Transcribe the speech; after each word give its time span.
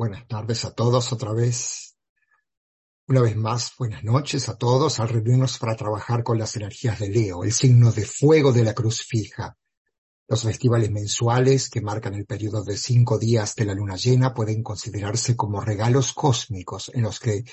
buenas 0.00 0.26
tardes 0.26 0.64
a 0.64 0.72
todos 0.72 1.12
otra 1.12 1.34
vez. 1.34 1.94
Una 3.06 3.20
vez 3.20 3.36
más, 3.36 3.74
buenas 3.78 4.02
noches 4.02 4.48
a 4.48 4.56
todos 4.56 4.98
al 4.98 5.10
reunirnos 5.10 5.58
para 5.58 5.76
trabajar 5.76 6.22
con 6.22 6.38
las 6.38 6.56
energías 6.56 7.00
de 7.00 7.10
Leo, 7.10 7.44
el 7.44 7.52
signo 7.52 7.92
de 7.92 8.06
fuego 8.06 8.50
de 8.50 8.64
la 8.64 8.72
cruz 8.72 9.02
fija. 9.02 9.58
Los 10.26 10.44
festivales 10.44 10.90
mensuales 10.90 11.68
que 11.68 11.82
marcan 11.82 12.14
el 12.14 12.24
periodo 12.24 12.64
de 12.64 12.78
cinco 12.78 13.18
días 13.18 13.54
de 13.56 13.66
la 13.66 13.74
luna 13.74 13.96
llena 13.96 14.32
pueden 14.32 14.62
considerarse 14.62 15.36
como 15.36 15.60
regalos 15.60 16.14
cósmicos 16.14 16.90
en 16.94 17.02
los 17.02 17.20
que, 17.20 17.44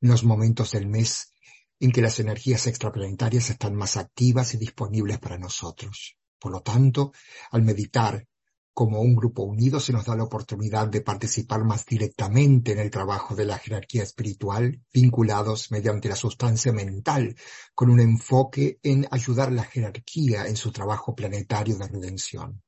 los 0.00 0.24
momentos 0.24 0.70
del 0.70 0.86
mes 0.86 1.34
en 1.80 1.92
que 1.92 2.00
las 2.00 2.18
energías 2.18 2.66
extraplanetarias 2.66 3.50
están 3.50 3.76
más 3.76 3.98
activas 3.98 4.54
y 4.54 4.56
disponibles 4.56 5.18
para 5.18 5.36
nosotros. 5.36 6.16
Por 6.38 6.50
lo 6.50 6.62
tanto, 6.62 7.12
al 7.50 7.60
meditar 7.60 8.26
como 8.72 9.00
un 9.00 9.14
grupo 9.14 9.42
unido 9.42 9.80
se 9.80 9.92
nos 9.92 10.06
da 10.06 10.16
la 10.16 10.24
oportunidad 10.24 10.88
de 10.88 11.00
participar 11.00 11.64
más 11.64 11.84
directamente 11.84 12.72
en 12.72 12.78
el 12.78 12.90
trabajo 12.90 13.34
de 13.34 13.44
la 13.44 13.58
jerarquía 13.58 14.02
espiritual, 14.02 14.80
vinculados 14.92 15.70
mediante 15.70 16.08
la 16.08 16.16
sustancia 16.16 16.72
mental, 16.72 17.36
con 17.74 17.90
un 17.90 18.00
enfoque 18.00 18.78
en 18.82 19.06
ayudar 19.10 19.48
a 19.48 19.52
la 19.52 19.64
jerarquía 19.64 20.46
en 20.46 20.56
su 20.56 20.72
trabajo 20.72 21.14
planetario 21.14 21.76
de 21.76 21.88
redención. 21.88 22.62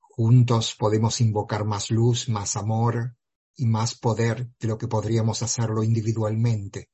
Juntos 0.00 0.76
podemos 0.78 1.20
invocar 1.20 1.64
más 1.64 1.90
luz, 1.90 2.28
más 2.28 2.56
amor 2.56 3.16
y 3.56 3.66
más 3.66 3.96
poder 3.96 4.48
de 4.60 4.68
lo 4.68 4.78
que 4.78 4.88
podríamos 4.88 5.42
hacerlo 5.42 5.82
individualmente. 5.82 6.90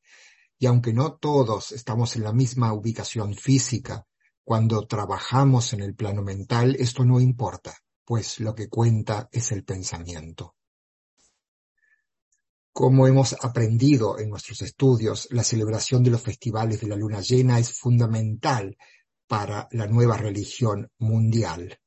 Y 0.58 0.66
aunque 0.66 0.92
no 0.92 1.14
todos 1.14 1.72
estamos 1.72 2.16
en 2.16 2.24
la 2.24 2.32
misma 2.32 2.72
ubicación 2.72 3.34
física, 3.34 4.06
cuando 4.42 4.86
trabajamos 4.86 5.74
en 5.74 5.82
el 5.82 5.94
plano 5.94 6.22
mental, 6.22 6.76
esto 6.78 7.04
no 7.04 7.20
importa 7.20 7.76
pues 8.10 8.40
lo 8.40 8.56
que 8.56 8.68
cuenta 8.68 9.28
es 9.30 9.52
el 9.52 9.62
pensamiento. 9.62 10.56
Como 12.72 13.06
hemos 13.06 13.36
aprendido 13.40 14.18
en 14.18 14.30
nuestros 14.30 14.62
estudios, 14.62 15.28
la 15.30 15.44
celebración 15.44 16.02
de 16.02 16.10
los 16.10 16.20
festivales 16.20 16.80
de 16.80 16.88
la 16.88 16.96
luna 16.96 17.20
llena 17.20 17.60
es 17.60 17.72
fundamental 17.72 18.76
para 19.28 19.68
la 19.70 19.86
nueva 19.86 20.16
religión 20.16 20.90
mundial, 20.98 21.78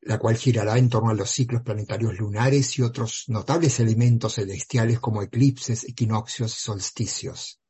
la 0.00 0.18
cual 0.18 0.36
girará 0.36 0.78
en 0.78 0.88
torno 0.88 1.10
a 1.10 1.14
los 1.14 1.30
ciclos 1.30 1.62
planetarios 1.62 2.18
lunares 2.18 2.76
y 2.76 2.82
otros 2.82 3.22
notables 3.28 3.78
elementos 3.78 4.34
celestiales 4.34 4.98
como 4.98 5.22
eclipses, 5.22 5.84
equinoccios 5.84 6.58
y 6.58 6.60
solsticios. 6.60 7.60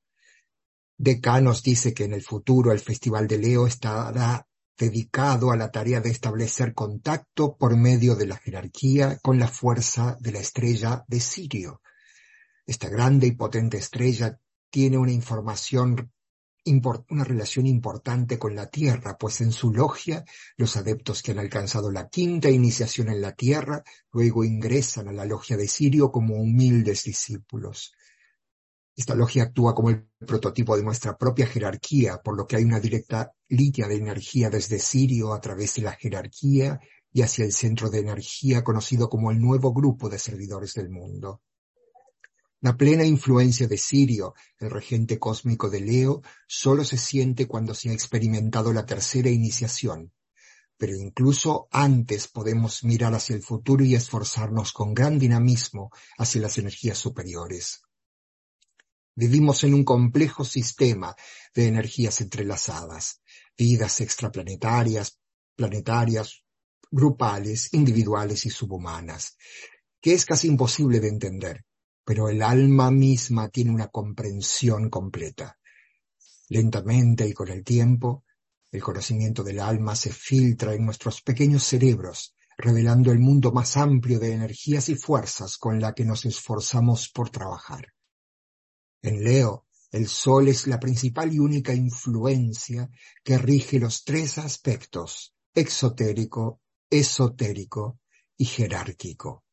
Deca 0.97 1.43
nos 1.43 1.63
dice 1.63 1.93
que 1.93 2.05
en 2.05 2.15
el 2.15 2.23
futuro 2.23 2.73
el 2.73 2.81
Festival 2.81 3.27
de 3.27 3.37
Leo 3.37 3.67
estará 3.67 4.49
dedicado 4.79 5.51
a 5.51 5.57
la 5.57 5.71
tarea 5.71 6.01
de 6.01 6.11
establecer 6.11 6.73
contacto 6.73 7.57
por 7.57 7.77
medio 7.77 8.15
de 8.15 8.27
la 8.27 8.37
jerarquía 8.37 9.19
con 9.23 9.39
la 9.39 9.49
fuerza 9.49 10.17
de 10.21 10.33
la 10.33 10.39
estrella 10.39 11.05
de 11.09 11.21
Sirio. 11.21 11.83
Esta 12.65 12.89
grande 12.89 13.27
y 13.27 13.33
potente 13.33 13.79
estrella 13.79 14.39
tiene 14.71 14.99
una 14.99 15.13
información 15.13 16.13
una 17.09 17.25
relación 17.25 17.67
importante 17.67 18.39
con 18.39 18.55
la 18.55 18.67
Tierra, 18.67 19.17
pues 19.17 19.41
en 19.41 19.53
su 19.53 19.73
logia 19.73 20.25
los 20.57 20.77
adeptos 20.77 21.23
que 21.23 21.33
han 21.33 21.39
alcanzado 21.39 21.91
la 21.91 22.09
quinta 22.09 22.51
iniciación 22.51 23.09
en 23.09 23.23
la 23.23 23.33
Tierra 23.33 23.83
luego 24.13 24.45
ingresan 24.45 25.09
a 25.09 25.13
la 25.13 25.25
logia 25.25 25.57
de 25.57 25.67
Sirio 25.67 26.11
como 26.13 26.35
humildes 26.35 27.05
discípulos. 27.05 27.95
Esta 28.99 29.15
logia 29.15 29.45
actúa 29.45 29.77
como 29.77 29.91
el 29.91 30.09
prototipo 30.27 30.77
de 30.77 30.83
nuestra 30.83 31.17
propia 31.17 31.47
jerarquía, 31.47 32.21
por 32.21 32.37
lo 32.37 32.49
que 32.49 32.57
hay 32.57 32.65
una 32.65 32.81
directa 32.81 33.33
línea 33.49 33.87
de 33.87 33.95
energía 33.95 34.51
desde 34.51 34.81
Sirio 34.81 35.33
a 35.33 35.41
través 35.41 35.77
de 35.77 35.83
la 35.83 35.93
jerarquía 35.93 36.81
y 37.13 37.23
hacia 37.23 37.45
el 37.45 37.53
centro 37.53 37.91
de 37.91 38.01
energía 38.01 38.65
conocido 38.65 39.09
como 39.09 39.31
el 39.31 39.39
nuevo 39.39 39.73
grupo 39.73 40.09
de 40.09 40.19
servidores 40.19 40.75
del 40.75 40.91
mundo. 40.91 41.43
La 42.61 42.77
plena 42.77 43.05
influencia 43.05 43.69
de 43.69 43.79
Sirio, 43.79 44.35
el 44.59 44.69
regente 44.69 45.21
cósmico 45.21 45.71
de 45.71 45.81
Leo, 45.81 46.23
solo 46.49 46.83
se 46.83 46.99
siente 46.99 47.47
cuando 47.47 47.75
se 47.75 47.91
ha 47.91 47.93
experimentado 47.93 48.73
la 48.73 48.85
tercera 48.85 49.31
iniciación, 49.31 50.13
pero 50.77 50.97
incluso 50.97 51.69
antes 51.71 52.27
podemos 52.27 52.83
mirar 52.83 53.15
hacia 53.15 53.37
el 53.37 53.45
futuro 53.45 53.85
y 53.85 53.95
esforzarnos 53.95 54.73
con 54.73 54.93
gran 54.93 55.21
dinamismo 55.21 55.93
hacia 56.19 56.41
las 56.41 56.59
energías 56.59 56.99
superiores. 56.99 57.83
Vivimos 59.21 59.65
en 59.65 59.75
un 59.75 59.83
complejo 59.83 60.45
sistema 60.45 61.13
de 61.53 61.67
energías 61.67 62.21
entrelazadas, 62.21 63.21
vidas 63.57 64.01
extraplanetarias, 64.01 65.19
planetarias, 65.57 66.45
grupales, 66.89 67.75
individuales 67.75 68.47
y 68.47 68.51
subhumanas, 68.51 69.37
que 70.01 70.13
es 70.13 70.25
casi 70.25 70.47
imposible 70.47 71.01
de 71.01 71.09
entender, 71.09 71.65
pero 72.05 72.29
el 72.29 72.43
alma 72.43 72.93
misma 72.93 73.49
tiene 73.49 73.73
una 73.73 73.89
comprensión 73.89 74.89
completa. 74.89 75.59
Lentamente 76.49 77.27
y 77.27 77.33
con 77.33 77.49
el 77.49 77.65
tiempo, 77.65 78.23
el 78.71 78.81
conocimiento 78.81 79.43
del 79.43 79.59
alma 79.59 79.97
se 79.97 80.13
filtra 80.13 80.75
en 80.75 80.85
nuestros 80.85 81.23
pequeños 81.23 81.65
cerebros, 81.65 82.37
revelando 82.57 83.11
el 83.11 83.19
mundo 83.19 83.51
más 83.51 83.77
amplio 83.77 84.21
de 84.21 84.33
energías 84.33 84.89
y 84.89 84.95
fuerzas 84.95 85.57
con 85.59 85.81
la 85.81 85.93
que 85.93 86.05
nos 86.05 86.25
esforzamos 86.25 87.09
por 87.09 87.31
trabajar. 87.31 87.98
En 89.03 89.23
Leo, 89.23 89.67
el 89.91 90.09
Sol 90.09 90.49
es 90.49 90.67
la 90.67 90.79
principal 90.79 91.33
y 91.33 91.39
única 91.39 91.73
influencia 91.73 92.91
que 93.25 93.39
rige 93.39 93.79
los 93.79 94.05
tres 94.05 94.39
aspectos, 94.39 95.35
exotérico, 95.55 96.61
esotérico 96.91 98.01
y 98.37 98.45
jerárquico. 98.45 99.45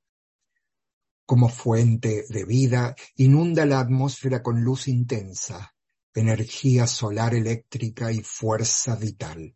Como 1.25 1.49
fuente 1.49 2.25
de 2.29 2.45
vida, 2.45 2.95
inunda 3.15 3.65
la 3.65 3.79
atmósfera 3.79 4.43
con 4.43 4.63
luz 4.63 4.87
intensa, 4.87 5.75
energía 6.13 6.85
solar 6.85 7.33
eléctrica 7.33 8.11
y 8.11 8.21
fuerza 8.21 8.95
vital. 8.95 9.55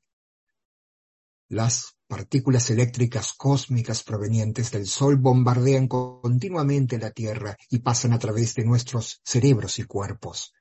Las 1.52 1.96
partículas 2.08 2.70
eléctricas 2.70 3.34
cósmicas 3.34 4.04
provenientes 4.04 4.70
del 4.70 4.86
Sol 4.86 5.18
bombardean 5.18 5.88
continuamente 5.88 7.00
la 7.00 7.10
Tierra 7.10 7.58
y 7.72 7.80
pasan 7.80 8.14
a 8.14 8.20
través 8.20 8.54
de 8.54 8.66
nuestros 8.66 9.20
cerebros 9.24 9.80
y 9.80 9.86
cuerpos. 9.86 10.54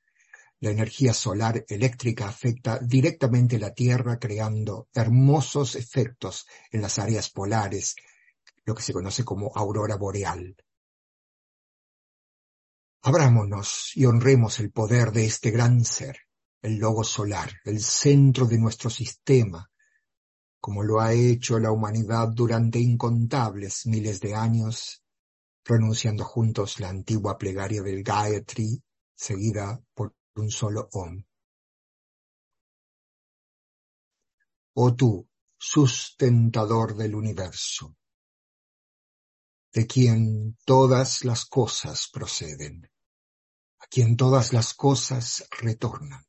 La 0.61 0.71
energía 0.71 1.13
solar 1.13 1.63
eléctrica 1.69 2.27
afecta 2.27 2.79
directamente 2.79 3.59
la 3.59 3.75
Tierra 3.75 4.19
creando 4.19 4.89
hermosos 4.95 5.77
efectos 5.77 6.47
en 6.71 6.81
las 6.81 6.99
áreas 6.99 7.29
polares, 7.29 7.95
lo 8.65 8.75
que 8.75 8.83
se 8.83 8.95
conoce 8.95 9.27
como 9.27 9.53
aurora 9.55 9.97
boreal. 9.97 10.57
Abrámonos 13.03 13.93
y 13.95 14.07
honremos 14.07 14.59
el 14.59 14.71
poder 14.71 15.13
de 15.13 15.27
este 15.27 15.51
gran 15.51 15.85
ser, 15.85 16.21
el 16.63 16.79
logo 16.79 17.05
solar, 17.05 17.53
el 17.67 17.83
centro 17.83 18.47
de 18.47 18.59
nuestro 18.59 18.89
sistema, 18.89 19.71
como 20.61 20.83
lo 20.83 21.01
ha 21.01 21.13
hecho 21.13 21.59
la 21.59 21.71
humanidad 21.71 22.29
durante 22.29 22.79
incontables 22.79 23.87
miles 23.87 24.21
de 24.21 24.35
años, 24.35 25.03
pronunciando 25.63 26.25
juntos 26.25 26.81
la 26.81 26.89
antigua 26.89 27.39
plegaria 27.39 27.83
del 27.83 28.03
Gayatri, 28.03 28.83
seguida 29.15 29.81
por 29.95 30.15
un 30.37 30.51
solo 30.51 30.89
Om. 30.93 31.25
Oh 34.75 34.95
tú, 34.95 35.29
sustentador 35.57 36.95
del 36.97 37.15
universo, 37.15 37.97
de 39.73 39.87
quien 39.87 40.57
todas 40.65 41.25
las 41.25 41.45
cosas 41.47 42.09
proceden, 42.13 42.91
a 43.81 43.87
quien 43.87 44.17
todas 44.17 44.53
las 44.53 44.75
cosas 44.75 45.49
retornan 45.61 46.28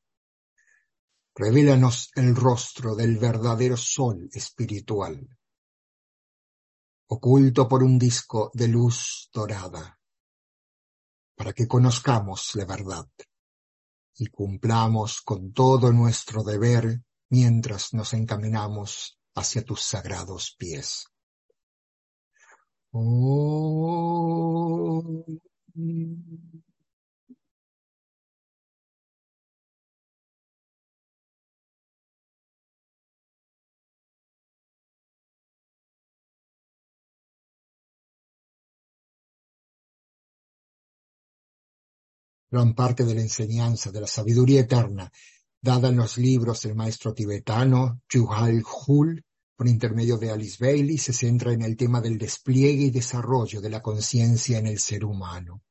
Revélanos 1.39 2.11
el 2.15 2.35
rostro 2.35 2.97
del 2.97 3.17
verdadero 3.17 3.77
sol 3.77 4.29
espiritual, 4.33 5.25
oculto 7.07 7.65
por 7.65 7.81
un 7.81 7.97
disco 7.97 8.51
de 8.53 8.67
luz 8.67 9.29
dorada, 9.31 9.97
para 11.37 11.53
que 11.53 11.65
conozcamos 11.65 12.55
la 12.55 12.65
verdad 12.65 13.07
y 14.15 14.27
cumplamos 14.27 15.21
con 15.21 15.53
todo 15.53 15.93
nuestro 15.93 16.43
deber 16.43 17.03
mientras 17.29 17.93
nos 17.93 18.13
encaminamos 18.13 19.17
hacia 19.33 19.63
tus 19.63 19.81
sagrados 19.81 20.57
pies. 20.57 21.07
Oh. 22.91 23.79
Gran 42.49 42.73
parte 42.73 43.05
de 43.05 43.15
la 43.15 43.21
enseñanza 43.21 43.91
de 43.91 44.01
la 44.01 44.07
sabiduría 44.07 44.61
eterna 44.61 45.11
dada 45.61 45.89
en 45.89 45.97
los 45.97 46.17
libros 46.17 46.61
del 46.61 46.75
maestro 46.75 47.13
tibetano 47.13 48.01
Juhal 48.11 48.63
Hul 48.63 49.23
por 49.55 49.67
intermedio 49.67 50.17
de 50.17 50.31
Alice 50.31 50.55
Bailey, 50.57 50.97
se 50.97 51.11
centra 51.11 51.51
en 51.51 51.61
el 51.61 51.75
tema 51.75 51.99
del 51.99 52.17
despliegue 52.17 52.83
y 52.83 52.91
desarrollo 52.91 53.59
de 53.59 53.69
la 53.69 53.81
conciencia 53.81 54.57
en 54.57 54.67
el 54.67 54.79
ser 54.79 55.03
humano. 55.03 55.63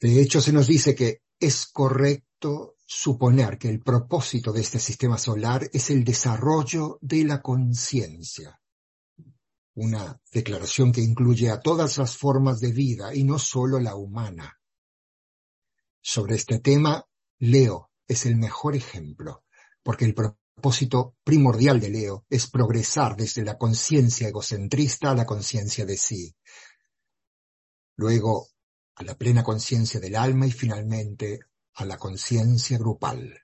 De 0.00 0.22
hecho, 0.22 0.40
se 0.40 0.50
nos 0.50 0.66
dice 0.66 0.94
que 0.94 1.20
es 1.38 1.66
correcto 1.66 2.76
suponer 2.86 3.58
que 3.58 3.68
el 3.68 3.82
propósito 3.82 4.52
de 4.52 4.62
este 4.62 4.78
sistema 4.78 5.18
solar 5.18 5.68
es 5.70 5.90
el 5.90 6.02
desarrollo 6.02 6.98
de 7.02 7.24
la 7.24 7.42
conciencia. 7.42 8.58
Una 9.74 10.18
declaración 10.32 10.92
que 10.92 11.02
incluye 11.02 11.50
a 11.50 11.60
todas 11.60 11.98
las 11.98 12.16
formas 12.16 12.58
de 12.60 12.72
vida 12.72 13.14
y 13.14 13.22
no 13.22 13.38
solo 13.38 13.78
la 13.78 13.96
humana. 13.96 14.59
Sobre 16.02 16.36
este 16.36 16.58
tema, 16.58 17.04
Leo 17.38 17.90
es 18.08 18.26
el 18.26 18.36
mejor 18.36 18.74
ejemplo, 18.74 19.44
porque 19.82 20.04
el 20.04 20.14
propósito 20.14 21.16
primordial 21.22 21.78
de 21.80 21.90
Leo 21.90 22.26
es 22.28 22.48
progresar 22.48 23.16
desde 23.16 23.44
la 23.44 23.58
conciencia 23.58 24.28
egocentrista 24.28 25.10
a 25.10 25.14
la 25.14 25.26
conciencia 25.26 25.84
de 25.84 25.96
sí. 25.96 26.34
Luego 27.96 28.48
a 28.96 29.04
la 29.04 29.14
plena 29.14 29.42
conciencia 29.42 30.00
del 30.00 30.16
alma 30.16 30.46
y 30.46 30.52
finalmente 30.52 31.40
a 31.74 31.84
la 31.84 31.96
conciencia 31.96 32.78
grupal. 32.78 33.38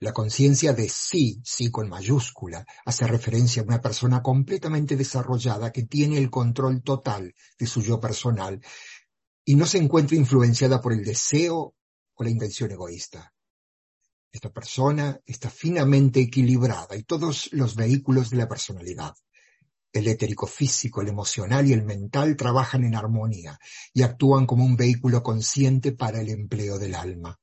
La 0.00 0.12
conciencia 0.12 0.72
de 0.72 0.88
sí, 0.88 1.40
sí 1.44 1.70
con 1.70 1.88
mayúscula, 1.88 2.66
hace 2.84 3.06
referencia 3.06 3.62
a 3.62 3.64
una 3.64 3.80
persona 3.80 4.20
completamente 4.20 4.96
desarrollada 4.96 5.70
que 5.70 5.84
tiene 5.84 6.18
el 6.18 6.28
control 6.28 6.82
total 6.82 7.32
de 7.56 7.66
su 7.66 7.82
yo 7.82 8.00
personal 8.00 8.60
y 9.44 9.56
no 9.56 9.66
se 9.66 9.78
encuentra 9.78 10.16
influenciada 10.16 10.80
por 10.80 10.92
el 10.92 11.04
deseo 11.04 11.74
o 12.14 12.24
la 12.24 12.30
intención 12.30 12.70
egoísta. 12.70 13.32
Esta 14.30 14.50
persona 14.50 15.20
está 15.26 15.50
finamente 15.50 16.20
equilibrada 16.20 16.96
y 16.96 17.02
todos 17.02 17.52
los 17.52 17.76
vehículos 17.76 18.30
de 18.30 18.38
la 18.38 18.48
personalidad, 18.48 19.14
el 19.92 20.08
etérico 20.08 20.46
físico, 20.46 21.02
el 21.02 21.08
emocional 21.08 21.66
y 21.66 21.74
el 21.74 21.84
mental 21.84 22.36
trabajan 22.36 22.84
en 22.84 22.94
armonía 22.94 23.58
y 23.92 24.02
actúan 24.02 24.46
como 24.46 24.64
un 24.64 24.76
vehículo 24.76 25.22
consciente 25.22 25.92
para 25.92 26.20
el 26.20 26.30
empleo 26.30 26.78
del 26.78 26.94
alma. 26.94 27.38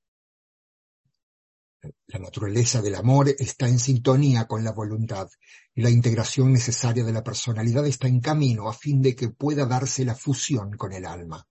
La 2.07 2.19
naturaleza 2.19 2.81
del 2.81 2.95
amor 2.95 3.29
está 3.37 3.67
en 3.67 3.79
sintonía 3.79 4.47
con 4.47 4.63
la 4.63 4.71
voluntad 4.71 5.29
y 5.75 5.81
la 5.81 5.89
integración 5.89 6.51
necesaria 6.51 7.03
de 7.03 7.13
la 7.13 7.23
personalidad 7.23 7.85
está 7.85 8.07
en 8.07 8.19
camino 8.19 8.67
a 8.67 8.73
fin 8.73 9.01
de 9.01 9.15
que 9.15 9.29
pueda 9.29 9.65
darse 9.65 10.03
la 10.03 10.15
fusión 10.15 10.75
con 10.75 10.91
el 10.91 11.05
alma. 11.05 11.47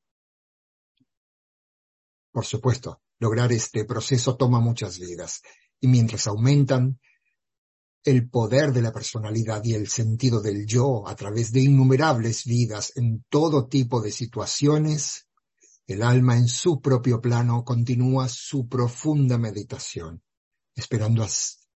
Por 2.33 2.45
supuesto, 2.45 3.01
lograr 3.19 3.53
este 3.53 3.85
proceso 3.85 4.37
toma 4.37 4.61
muchas 4.61 4.99
vidas 4.99 5.43
y 5.81 5.89
mientras 5.89 6.27
aumentan 6.27 6.99
el 8.05 8.29
poder 8.29 8.73
de 8.73 8.83
la 8.83 8.93
personalidad 8.93 9.63
y 9.65 9.75
el 9.75 9.89
sentido 9.89 10.41
del 10.41 10.67
yo 10.67 11.07
a 11.07 11.15
través 11.15 11.53
de 11.53 11.61
innumerables 11.61 12.45
vidas 12.45 12.93
en 12.97 13.25
todo 13.29 13.67
tipo 13.67 14.01
de 14.01 14.13
situaciones, 14.13 15.27
el 15.87 16.03
alma 16.03 16.37
en 16.37 16.49
su 16.49 16.81
propio 16.81 17.21
plano 17.21 17.65
continúa 17.65 18.29
su 18.29 18.69
profunda 18.69 19.39
meditación, 19.39 20.23
esperando 20.75 21.27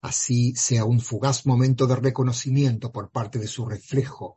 así 0.02 0.54
sea 0.56 0.86
un 0.86 1.00
fugaz 1.00 1.46
momento 1.46 1.88
de 1.88 1.96
reconocimiento 1.96 2.92
por 2.92 3.10
parte 3.10 3.40
de 3.40 3.48
su 3.48 3.66
reflejo, 3.66 4.36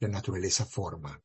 la 0.00 0.08
naturaleza 0.08 0.66
forma. 0.66 1.22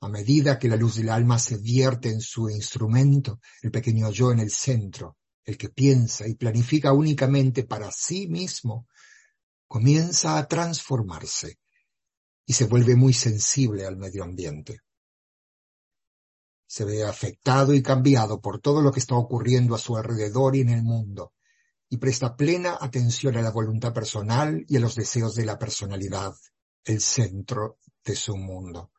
A 0.00 0.08
medida 0.08 0.58
que 0.58 0.68
la 0.68 0.76
luz 0.76 0.96
del 0.96 1.08
alma 1.08 1.38
se 1.38 1.56
vierte 1.56 2.08
en 2.08 2.20
su 2.20 2.48
instrumento, 2.48 3.40
el 3.62 3.70
pequeño 3.70 4.10
yo 4.10 4.30
en 4.30 4.38
el 4.38 4.50
centro, 4.50 5.16
el 5.44 5.56
que 5.56 5.70
piensa 5.70 6.28
y 6.28 6.34
planifica 6.34 6.92
únicamente 6.92 7.64
para 7.64 7.90
sí 7.90 8.28
mismo, 8.28 8.86
comienza 9.66 10.38
a 10.38 10.46
transformarse 10.46 11.58
y 12.46 12.52
se 12.52 12.66
vuelve 12.66 12.96
muy 12.96 13.12
sensible 13.12 13.84
al 13.84 13.96
medio 13.96 14.22
ambiente. 14.22 14.80
Se 16.66 16.84
ve 16.84 17.04
afectado 17.04 17.74
y 17.74 17.82
cambiado 17.82 18.40
por 18.40 18.60
todo 18.60 18.82
lo 18.82 18.92
que 18.92 19.00
está 19.00 19.16
ocurriendo 19.16 19.74
a 19.74 19.78
su 19.78 19.96
alrededor 19.96 20.54
y 20.54 20.60
en 20.60 20.68
el 20.68 20.82
mundo, 20.82 21.32
y 21.88 21.96
presta 21.96 22.36
plena 22.36 22.78
atención 22.80 23.36
a 23.36 23.42
la 23.42 23.50
voluntad 23.50 23.92
personal 23.92 24.64
y 24.68 24.76
a 24.76 24.80
los 24.80 24.94
deseos 24.94 25.34
de 25.34 25.46
la 25.46 25.58
personalidad, 25.58 26.34
el 26.84 27.00
centro 27.00 27.78
de 28.04 28.14
su 28.14 28.36
mundo. 28.36 28.92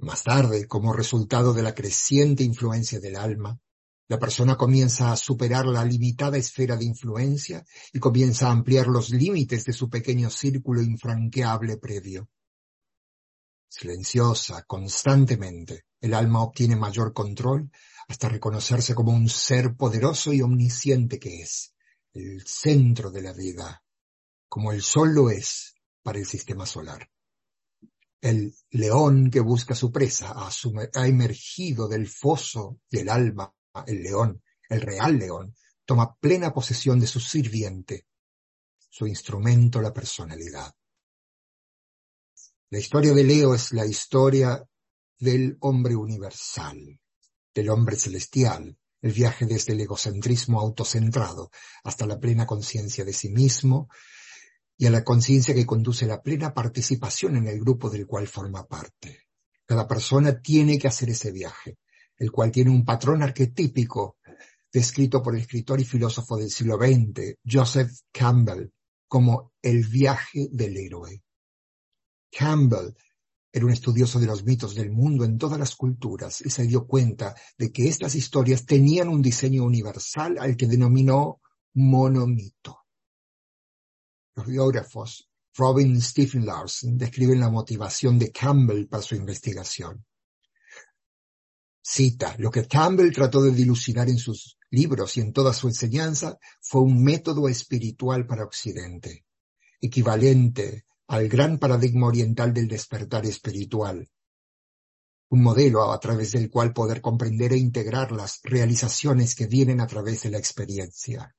Más 0.00 0.22
tarde, 0.22 0.68
como 0.68 0.92
resultado 0.92 1.52
de 1.52 1.62
la 1.62 1.74
creciente 1.74 2.44
influencia 2.44 3.00
del 3.00 3.16
alma, 3.16 3.58
la 4.06 4.18
persona 4.18 4.56
comienza 4.56 5.10
a 5.10 5.16
superar 5.16 5.66
la 5.66 5.84
limitada 5.84 6.36
esfera 6.36 6.76
de 6.76 6.84
influencia 6.84 7.64
y 7.92 7.98
comienza 7.98 8.46
a 8.46 8.52
ampliar 8.52 8.86
los 8.86 9.10
límites 9.10 9.64
de 9.64 9.72
su 9.72 9.90
pequeño 9.90 10.30
círculo 10.30 10.82
infranqueable 10.82 11.78
previo. 11.78 12.28
Silenciosa, 13.68 14.62
constantemente, 14.62 15.86
el 16.00 16.14
alma 16.14 16.42
obtiene 16.42 16.76
mayor 16.76 17.12
control 17.12 17.68
hasta 18.06 18.28
reconocerse 18.28 18.94
como 18.94 19.12
un 19.12 19.28
ser 19.28 19.74
poderoso 19.74 20.32
y 20.32 20.42
omnisciente 20.42 21.18
que 21.18 21.42
es, 21.42 21.74
el 22.14 22.46
centro 22.46 23.10
de 23.10 23.22
la 23.22 23.32
vida, 23.32 23.82
como 24.48 24.70
el 24.70 24.80
sol 24.80 25.12
lo 25.12 25.28
es 25.28 25.74
para 26.02 26.20
el 26.20 26.24
sistema 26.24 26.66
solar. 26.66 27.10
El 28.20 28.54
león 28.70 29.30
que 29.30 29.40
busca 29.40 29.74
su 29.74 29.92
presa 29.92 30.34
ha, 30.34 31.06
emergido 31.06 31.86
del 31.86 32.08
foso 32.08 32.80
del 32.90 33.08
alma, 33.08 33.54
el 33.86 34.02
león, 34.02 34.42
el 34.68 34.80
real 34.80 35.18
león, 35.18 35.54
toma 35.84 36.16
plena 36.16 36.52
posesión 36.52 36.98
de 36.98 37.06
su 37.06 37.20
sirviente, 37.20 38.06
su 38.88 39.06
instrumento, 39.06 39.80
la 39.80 39.92
personalidad. 39.92 40.74
La 42.70 42.78
historia 42.78 43.14
de 43.14 43.24
Leo 43.24 43.54
es 43.54 43.72
la 43.72 43.86
historia 43.86 44.62
del 45.18 45.56
hombre 45.60 45.96
universal, 45.96 47.00
del 47.54 47.70
hombre 47.70 47.96
celestial, 47.96 48.76
el 49.00 49.12
viaje 49.12 49.46
desde 49.46 49.72
el 49.72 49.80
egocentrismo 49.80 50.60
autocentrado 50.60 51.50
hasta 51.84 52.06
la 52.06 52.18
plena 52.18 52.46
conciencia 52.46 53.04
de 53.04 53.12
sí 53.12 53.30
mismo, 53.30 53.88
y 54.80 54.86
a 54.86 54.90
la 54.90 55.02
conciencia 55.02 55.54
que 55.54 55.66
conduce 55.66 56.04
a 56.04 56.08
la 56.08 56.22
plena 56.22 56.54
participación 56.54 57.36
en 57.36 57.48
el 57.48 57.58
grupo 57.58 57.90
del 57.90 58.06
cual 58.06 58.28
forma 58.28 58.66
parte. 58.66 59.26
Cada 59.66 59.88
persona 59.88 60.40
tiene 60.40 60.78
que 60.78 60.86
hacer 60.86 61.10
ese 61.10 61.32
viaje, 61.32 61.78
el 62.16 62.30
cual 62.30 62.52
tiene 62.52 62.70
un 62.70 62.84
patrón 62.84 63.22
arquetípico 63.22 64.16
descrito 64.72 65.20
por 65.20 65.34
el 65.34 65.40
escritor 65.40 65.80
y 65.80 65.84
filósofo 65.84 66.36
del 66.36 66.50
siglo 66.50 66.76
XX, 66.76 67.34
Joseph 67.44 67.90
Campbell, 68.12 68.70
como 69.08 69.52
el 69.60 69.84
viaje 69.84 70.48
del 70.52 70.76
héroe. 70.76 71.22
Campbell 72.30 72.94
era 73.50 73.64
un 73.64 73.72
estudioso 73.72 74.20
de 74.20 74.26
los 74.26 74.44
mitos 74.44 74.76
del 74.76 74.92
mundo 74.92 75.24
en 75.24 75.38
todas 75.38 75.58
las 75.58 75.74
culturas 75.74 76.40
y 76.42 76.50
se 76.50 76.64
dio 76.64 76.86
cuenta 76.86 77.34
de 77.56 77.72
que 77.72 77.88
estas 77.88 78.14
historias 78.14 78.64
tenían 78.64 79.08
un 79.08 79.22
diseño 79.22 79.64
universal 79.64 80.36
al 80.38 80.56
que 80.56 80.66
denominó 80.66 81.40
monomito. 81.74 82.84
Los 84.38 84.46
biógrafos 84.46 85.28
Robin 85.56 85.96
y 85.96 86.00
Stephen 86.00 86.46
Larson 86.46 86.96
describen 86.96 87.40
la 87.40 87.50
motivación 87.50 88.20
de 88.20 88.30
Campbell 88.30 88.86
para 88.86 89.02
su 89.02 89.16
investigación. 89.16 90.06
Cita, 91.82 92.36
lo 92.38 92.48
que 92.48 92.68
Campbell 92.68 93.12
trató 93.12 93.42
de 93.42 93.50
dilucidar 93.50 94.08
en 94.08 94.18
sus 94.18 94.56
libros 94.70 95.16
y 95.16 95.22
en 95.22 95.32
toda 95.32 95.52
su 95.52 95.66
enseñanza 95.66 96.38
fue 96.60 96.82
un 96.82 97.02
método 97.02 97.48
espiritual 97.48 98.28
para 98.28 98.44
Occidente, 98.44 99.24
equivalente 99.80 100.84
al 101.08 101.28
gran 101.28 101.58
paradigma 101.58 102.06
oriental 102.06 102.54
del 102.54 102.68
despertar 102.68 103.26
espiritual, 103.26 104.08
un 105.30 105.42
modelo 105.42 105.90
a 105.90 105.98
través 105.98 106.30
del 106.30 106.48
cual 106.48 106.72
poder 106.72 107.00
comprender 107.00 107.54
e 107.54 107.56
integrar 107.56 108.12
las 108.12 108.38
realizaciones 108.44 109.34
que 109.34 109.48
vienen 109.48 109.80
a 109.80 109.88
través 109.88 110.22
de 110.22 110.30
la 110.30 110.38
experiencia. 110.38 111.34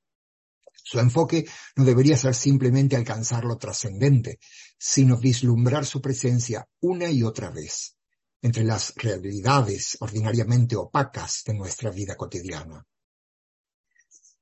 Su 0.90 0.98
enfoque 0.98 1.46
no 1.76 1.84
debería 1.84 2.16
ser 2.16 2.34
simplemente 2.34 2.96
alcanzar 2.96 3.44
lo 3.44 3.56
trascendente, 3.56 4.40
sino 4.76 5.16
vislumbrar 5.16 5.86
su 5.86 6.00
presencia 6.00 6.66
una 6.80 7.08
y 7.08 7.22
otra 7.22 7.48
vez 7.50 7.96
entre 8.42 8.64
las 8.64 8.94
realidades 8.96 9.96
ordinariamente 10.00 10.74
opacas 10.74 11.44
de 11.46 11.54
nuestra 11.54 11.92
vida 11.92 12.16
cotidiana. 12.16 12.84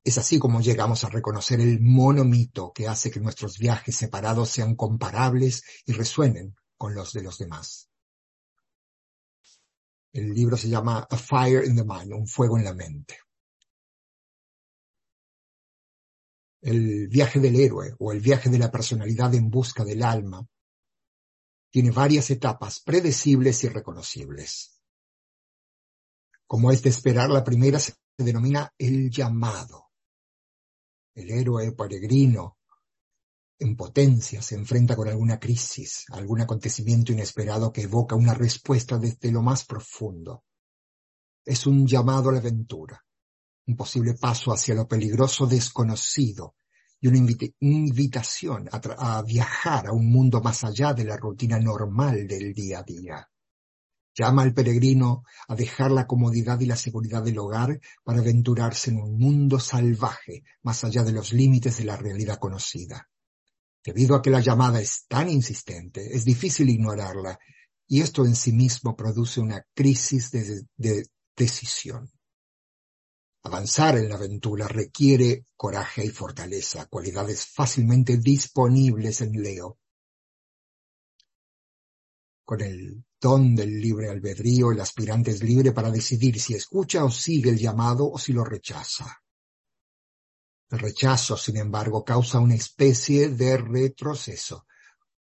Es 0.03 0.17
así 0.17 0.39
como 0.39 0.63
llegamos 0.63 1.05
a 1.05 1.11
reconocer 1.11 1.61
el 1.61 1.83
monomito 1.83 2.73
que 2.73 2.89
hace 2.89 3.11
que 3.11 3.21
nuestros 3.21 3.59
viajes 3.59 3.97
separados 3.97 4.49
sean 4.49 4.75
comparables 4.75 5.65
y 5.85 5.93
resuenen 5.93 6.57
con 6.79 6.95
los 6.95 7.13
de 7.13 7.25
los 7.25 7.37
demás. 7.37 7.91
El 10.15 10.33
libro 10.33 10.57
se 10.57 10.71
llama 10.71 11.07
A 11.11 11.17
Fire 11.19 11.67
in 11.67 11.77
the 11.77 11.85
Mind, 11.85 12.15
un 12.15 12.27
fuego 12.27 12.57
en 12.57 12.65
la 12.65 12.73
mente. 12.73 13.19
El 16.61 17.09
viaje 17.09 17.41
del 17.41 17.57
héroe 17.57 17.95
o 17.99 18.13
el 18.13 18.21
viaje 18.21 18.51
de 18.51 18.59
la 18.59 18.71
personalidad 18.71 19.35
en 19.35 19.51
busca 19.51 19.85
del 19.85 20.03
alma 20.03 20.47
tiene 21.71 21.91
varias 21.91 22.31
etapas 22.31 22.81
predecibles 22.81 23.63
y 23.65 23.69
reconocibles. 23.69 24.81
Como 26.47 26.73
es 26.73 26.83
de 26.83 26.91
esperar, 26.91 27.29
la 27.29 27.45
primera 27.45 27.79
se 27.79 27.95
denomina 28.17 28.73
el 28.79 29.11
llamado. 29.11 29.91
El 31.15 31.31
héroe 31.31 31.73
peregrino 31.73 32.57
en 33.59 33.77
potencia 33.77 34.41
se 34.41 34.55
enfrenta 34.55 34.97
con 34.97 35.09
alguna 35.09 35.39
crisis, 35.39 36.07
algún 36.11 36.41
acontecimiento 36.41 37.13
inesperado 37.13 37.73
que 37.73 37.83
evoca 37.83 38.15
una 38.15 38.33
respuesta 38.33 38.99
desde 38.99 39.31
lo 39.31 39.43
más 39.43 39.65
profundo. 39.65 40.45
Es 41.45 41.67
un 41.67 41.87
llamado 41.87 42.31
a 42.31 42.33
la 42.33 42.39
aventura, 42.39 43.05
un 43.69 43.77
posible 43.77 44.15
paso 44.15 44.51
hacia 44.51 44.75
lo 44.75 44.89
peligroso 44.89 45.47
desconocido 45.47 46.57
y 47.01 47.07
una 47.07 47.19
invitación 47.61 48.69
a, 48.73 49.23
viajar 49.23 49.87
a 49.87 49.93
un 49.93 50.11
mundo 50.11 50.41
más 50.41 50.65
allá 50.65 50.95
de 50.95 51.05
la 51.05 51.19
rutina 51.19 51.61
normal 51.61 52.27
del 52.27 52.55
día 52.55 52.81
a 52.81 52.83
día. 52.83 53.29
Llama 54.17 54.43
al 54.43 54.55
peregrino 54.55 55.23
a 55.47 55.55
dejar 55.55 55.93
la 55.93 56.07
comodidad 56.07 56.59
y 56.61 56.67
la 56.67 56.75
seguridad 56.77 57.23
del 57.23 57.39
hogar 57.39 57.79
para 58.03 58.19
aventurarse 58.19 58.91
en 58.91 59.01
un 59.01 59.17
mundo 59.17 59.61
salvaje 59.61 60.43
más 60.63 60.83
allá 60.83 61.05
de 61.05 61.13
los 61.13 61.33
límites 61.33 61.77
de 61.77 61.85
la 61.85 61.97
realidad 61.97 62.39
conocida. 62.39 63.09
Debido 63.85 64.17
a 64.17 64.23
que 64.23 64.31
la 64.31 64.41
llamada 64.41 64.81
es 64.81 65.05
tan 65.07 65.29
insistente, 65.29 66.17
es 66.17 66.25
difícil 66.25 66.71
ignorarla 66.71 67.39
y 67.87 68.01
esto 68.01 68.25
en 68.25 68.35
sí 68.35 68.53
mismo 68.53 68.97
produce 68.97 69.41
una 69.41 69.65
crisis 69.75 70.31
de 70.33 71.05
decisión. 71.37 72.11
Avanzar 73.49 73.97
en 73.97 74.11
la 74.11 74.17
aventura 74.17 74.69
requiere 74.69 75.47
coraje 75.57 76.05
y 76.05 76.11
fortaleza, 76.11 76.85
cualidades 76.85 77.47
fácilmente 77.47 78.19
disponibles 78.19 79.23
en 79.23 79.43
Leo. 79.43 79.79
Con 82.45 82.61
el 82.61 83.03
don 83.19 83.55
del 83.57 83.81
libre 83.81 84.11
albedrío, 84.11 84.71
el 84.71 84.81
aspirante 84.83 85.31
es 85.31 85.43
libre 85.43 85.73
para 85.73 85.91
decidir 85.91 86.39
si 86.39 86.53
escucha 86.53 87.03
o 87.07 87.11
sigue 87.11 87.49
el 87.49 87.57
llamado 87.57 88.11
o 88.11 88.19
si 88.19 88.35
lo 88.35 88.45
rechaza. 88.45 89.23
El 90.69 90.81
rechazo, 90.81 91.35
sin 91.39 91.57
embargo, 91.57 92.05
causa 92.05 92.41
una 92.41 92.55
especie 92.55 93.31
de 93.31 93.57
retroceso, 93.57 94.67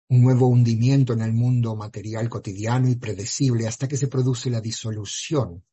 un 0.08 0.20
nuevo 0.20 0.48
hundimiento 0.48 1.12
en 1.12 1.20
el 1.20 1.32
mundo 1.32 1.76
material 1.76 2.28
cotidiano 2.28 2.88
y 2.88 2.96
predecible 2.96 3.68
hasta 3.68 3.86
que 3.86 3.96
se 3.96 4.08
produce 4.08 4.50
la 4.50 4.60
disolución. 4.60 5.64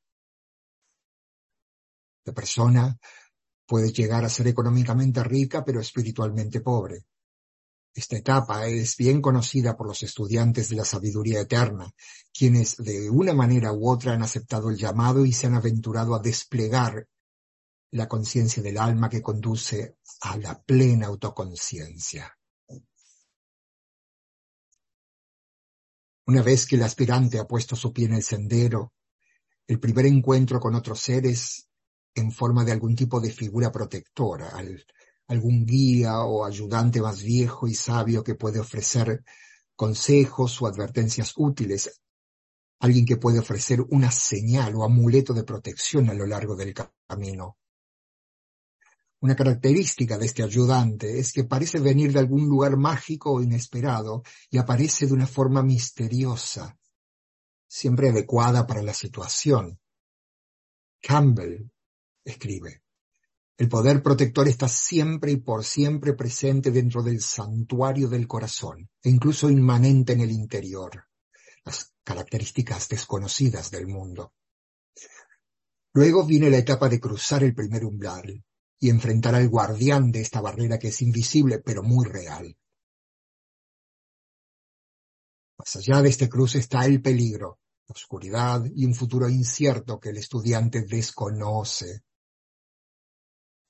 La 2.28 2.34
persona 2.34 3.00
puede 3.66 3.94
llegar 3.94 4.26
a 4.26 4.30
ser 4.30 4.48
económicamente 4.48 5.24
rica 5.24 5.64
pero 5.64 5.80
espiritualmente 5.80 6.60
pobre. 6.60 7.06
Esta 7.94 8.18
etapa 8.18 8.68
es 8.68 8.98
bien 8.98 9.22
conocida 9.22 9.78
por 9.78 9.88
los 9.88 10.04
estudiantes 10.04 10.68
de 10.68 10.76
la 10.76 10.84
sabiduría 10.84 11.40
eterna, 11.40 11.90
quienes 12.34 12.76
de 12.76 13.10
una 13.10 13.34
manera 13.34 13.72
u 13.72 13.90
otra 13.90 14.12
han 14.12 14.24
aceptado 14.24 14.70
el 14.70 14.76
llamado 14.76 15.26
y 15.26 15.32
se 15.32 15.48
han 15.48 15.56
aventurado 15.56 16.16
a 16.16 16.20
desplegar 16.20 17.08
la 17.92 18.10
conciencia 18.10 18.62
del 18.62 18.78
alma 18.78 19.10
que 19.10 19.22
conduce 19.22 19.96
a 20.20 20.36
la 20.38 20.62
plena 20.62 21.08
autoconciencia. 21.08 22.38
Una 26.26 26.42
vez 26.42 26.66
que 26.66 26.76
el 26.76 26.84
aspirante 26.84 27.40
ha 27.40 27.48
puesto 27.48 27.78
su 27.78 27.94
pie 27.94 28.08
en 28.08 28.16
el 28.16 28.24
sendero, 28.24 28.92
el 29.66 29.80
primer 29.80 30.08
encuentro 30.08 30.60
con 30.60 30.76
otros 30.76 31.00
seres 31.00 31.67
en 32.22 32.32
forma 32.32 32.64
de 32.64 32.72
algún 32.72 32.96
tipo 32.96 33.20
de 33.20 33.32
figura 33.32 33.72
protectora, 33.72 34.52
algún 35.28 35.66
guía 35.66 36.20
o 36.22 36.46
ayudante 36.46 37.02
más 37.02 37.22
viejo 37.22 37.68
y 37.68 37.74
sabio 37.74 38.24
que 38.24 38.36
puede 38.36 38.60
ofrecer 38.60 39.24
consejos 39.76 40.62
o 40.62 40.68
advertencias 40.68 41.34
útiles, 41.38 42.02
alguien 42.80 43.06
que 43.06 43.18
puede 43.18 43.40
ofrecer 43.40 43.82
una 43.90 44.12
señal 44.12 44.76
o 44.76 44.84
amuleto 44.84 45.34
de 45.34 45.44
protección 45.44 46.10
a 46.10 46.14
lo 46.14 46.26
largo 46.26 46.56
del 46.56 46.74
camino. 47.08 47.58
Una 49.20 49.36
característica 49.36 50.18
de 50.18 50.28
este 50.28 50.44
ayudante 50.44 51.20
es 51.20 51.34
que 51.34 51.44
parece 51.44 51.80
venir 51.80 52.14
de 52.14 52.20
algún 52.20 52.48
lugar 52.48 52.78
mágico 52.78 53.32
o 53.32 53.42
inesperado 53.42 54.22
y 54.50 54.60
aparece 54.60 55.08
de 55.08 55.14
una 55.14 55.26
forma 55.26 55.64
misteriosa, 55.64 56.78
siempre 57.68 58.10
adecuada 58.10 58.68
para 58.68 58.84
la 58.84 58.94
situación. 58.94 59.80
Campbell 61.02 61.68
escribe, 62.30 62.82
el 63.58 63.70
poder 63.70 64.04
protector 64.04 64.48
está 64.48 64.68
siempre 64.68 65.32
y 65.32 65.38
por 65.38 65.64
siempre 65.64 66.14
presente 66.14 66.70
dentro 66.70 67.02
del 67.02 67.22
santuario 67.22 68.08
del 68.08 68.28
corazón, 68.28 68.90
e 69.02 69.10
incluso 69.10 69.50
inmanente 69.50 70.14
en 70.14 70.22
el 70.22 70.32
interior, 70.32 71.08
las 71.66 71.92
características 72.04 72.88
desconocidas 72.88 73.72
del 73.72 73.88
mundo. 73.88 74.34
Luego 75.94 76.24
viene 76.24 76.52
la 76.52 76.60
etapa 76.60 76.88
de 76.88 77.00
cruzar 77.00 77.44
el 77.44 77.56
primer 77.56 77.84
umbral 77.84 78.44
y 78.80 78.90
enfrentar 78.92 79.34
al 79.34 79.50
guardián 79.50 80.12
de 80.12 80.22
esta 80.22 80.40
barrera 80.40 80.78
que 80.78 80.90
es 80.90 81.02
invisible 81.02 81.60
pero 81.60 81.82
muy 81.82 82.06
real. 82.06 82.56
Más 85.58 85.76
allá 85.76 86.04
de 86.04 86.10
este 86.10 86.30
cruce 86.30 86.60
está 86.60 86.86
el 86.86 87.02
peligro, 87.02 87.60
la 87.88 87.94
oscuridad 87.94 88.64
y 88.76 88.86
un 88.86 88.94
futuro 88.94 89.28
incierto 89.28 90.00
que 90.00 90.10
el 90.10 90.18
estudiante 90.18 90.84
desconoce. 90.84 92.04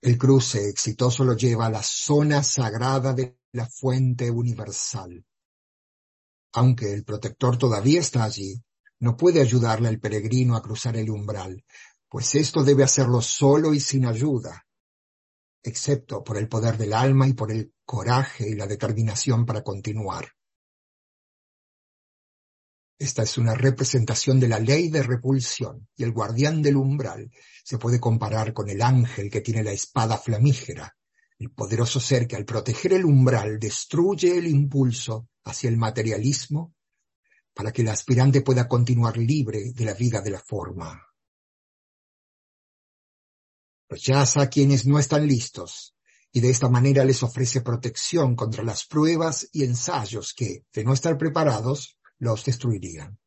El 0.02 0.18
cruce 0.18 0.70
exitoso 0.70 1.24
lo 1.24 1.36
lleva 1.36 1.66
a 1.66 1.72
la 1.72 1.82
zona 1.82 2.44
sagrada 2.44 3.14
de 3.14 3.40
la 3.54 3.66
fuente 3.66 4.30
universal. 4.30 5.26
Aunque 6.54 6.94
el 6.94 7.04
protector 7.04 7.58
todavía 7.58 8.00
está 8.00 8.24
allí, 8.24 8.64
no 9.00 9.18
puede 9.18 9.42
ayudarle 9.42 9.88
al 9.88 10.00
peregrino 10.00 10.56
a 10.56 10.62
cruzar 10.62 10.98
el 10.98 11.10
umbral, 11.10 11.64
pues 12.10 12.36
esto 12.36 12.64
debe 12.64 12.84
hacerlo 12.84 13.22
solo 13.22 13.74
y 13.74 13.80
sin 13.80 14.06
ayuda, 14.06 14.66
excepto 15.64 16.24
por 16.24 16.38
el 16.38 16.48
poder 16.48 16.78
del 16.78 16.94
alma 16.94 17.28
y 17.28 17.34
por 17.34 17.52
el 17.52 17.74
coraje 17.86 18.50
y 18.50 18.56
la 18.56 18.68
determinación 18.68 19.46
para 19.46 19.64
continuar. 19.64 20.37
Esta 23.00 23.22
es 23.24 23.38
una 23.38 23.54
representación 23.54 24.40
de 24.40 24.48
la 24.48 24.60
ley 24.60 24.90
de 24.90 25.04
repulsión 25.04 25.88
y 25.96 26.04
el 26.04 26.12
guardián 26.12 26.64
del 26.64 26.78
umbral 26.78 27.32
se 27.64 27.78
puede 27.78 28.00
comparar 28.00 28.54
con 28.54 28.70
el 28.70 28.82
ángel 28.82 29.30
que 29.30 29.42
tiene 29.42 29.64
la 29.64 29.72
espada 29.72 30.18
flamígera, 30.18 30.96
el 31.38 31.52
poderoso 31.52 32.00
ser 32.00 32.28
que 32.28 32.36
al 32.36 32.46
proteger 32.46 32.94
el 32.94 33.06
umbral 33.06 33.60
destruye 33.60 34.38
el 34.38 34.48
impulso 34.48 35.30
hacia 35.44 35.70
el 35.70 35.78
materialismo 35.78 36.74
para 37.54 37.72
que 37.72 37.84
el 37.84 37.90
aspirante 37.90 38.42
pueda 38.42 38.68
continuar 38.68 39.18
libre 39.18 39.74
de 39.74 39.86
la 39.86 39.94
vida 39.94 40.22
de 40.22 40.32
la 40.32 40.40
forma. 40.40 41.04
Rechaza 43.90 44.42
a 44.42 44.50
quienes 44.50 44.88
no 44.88 44.98
están 44.98 45.28
listos 45.28 45.96
y 46.32 46.40
de 46.40 46.50
esta 46.50 46.68
manera 46.68 47.06
les 47.06 47.24
ofrece 47.24 47.62
protección 47.62 48.36
contra 48.36 48.64
las 48.64 48.86
pruebas 48.86 49.48
y 49.54 49.64
ensayos 49.64 50.34
que, 50.34 50.66
de 50.74 50.84
no 50.84 50.94
estar 50.94 51.18
preparados, 51.18 51.97
los 52.20 52.44
destruirían. 52.46 53.18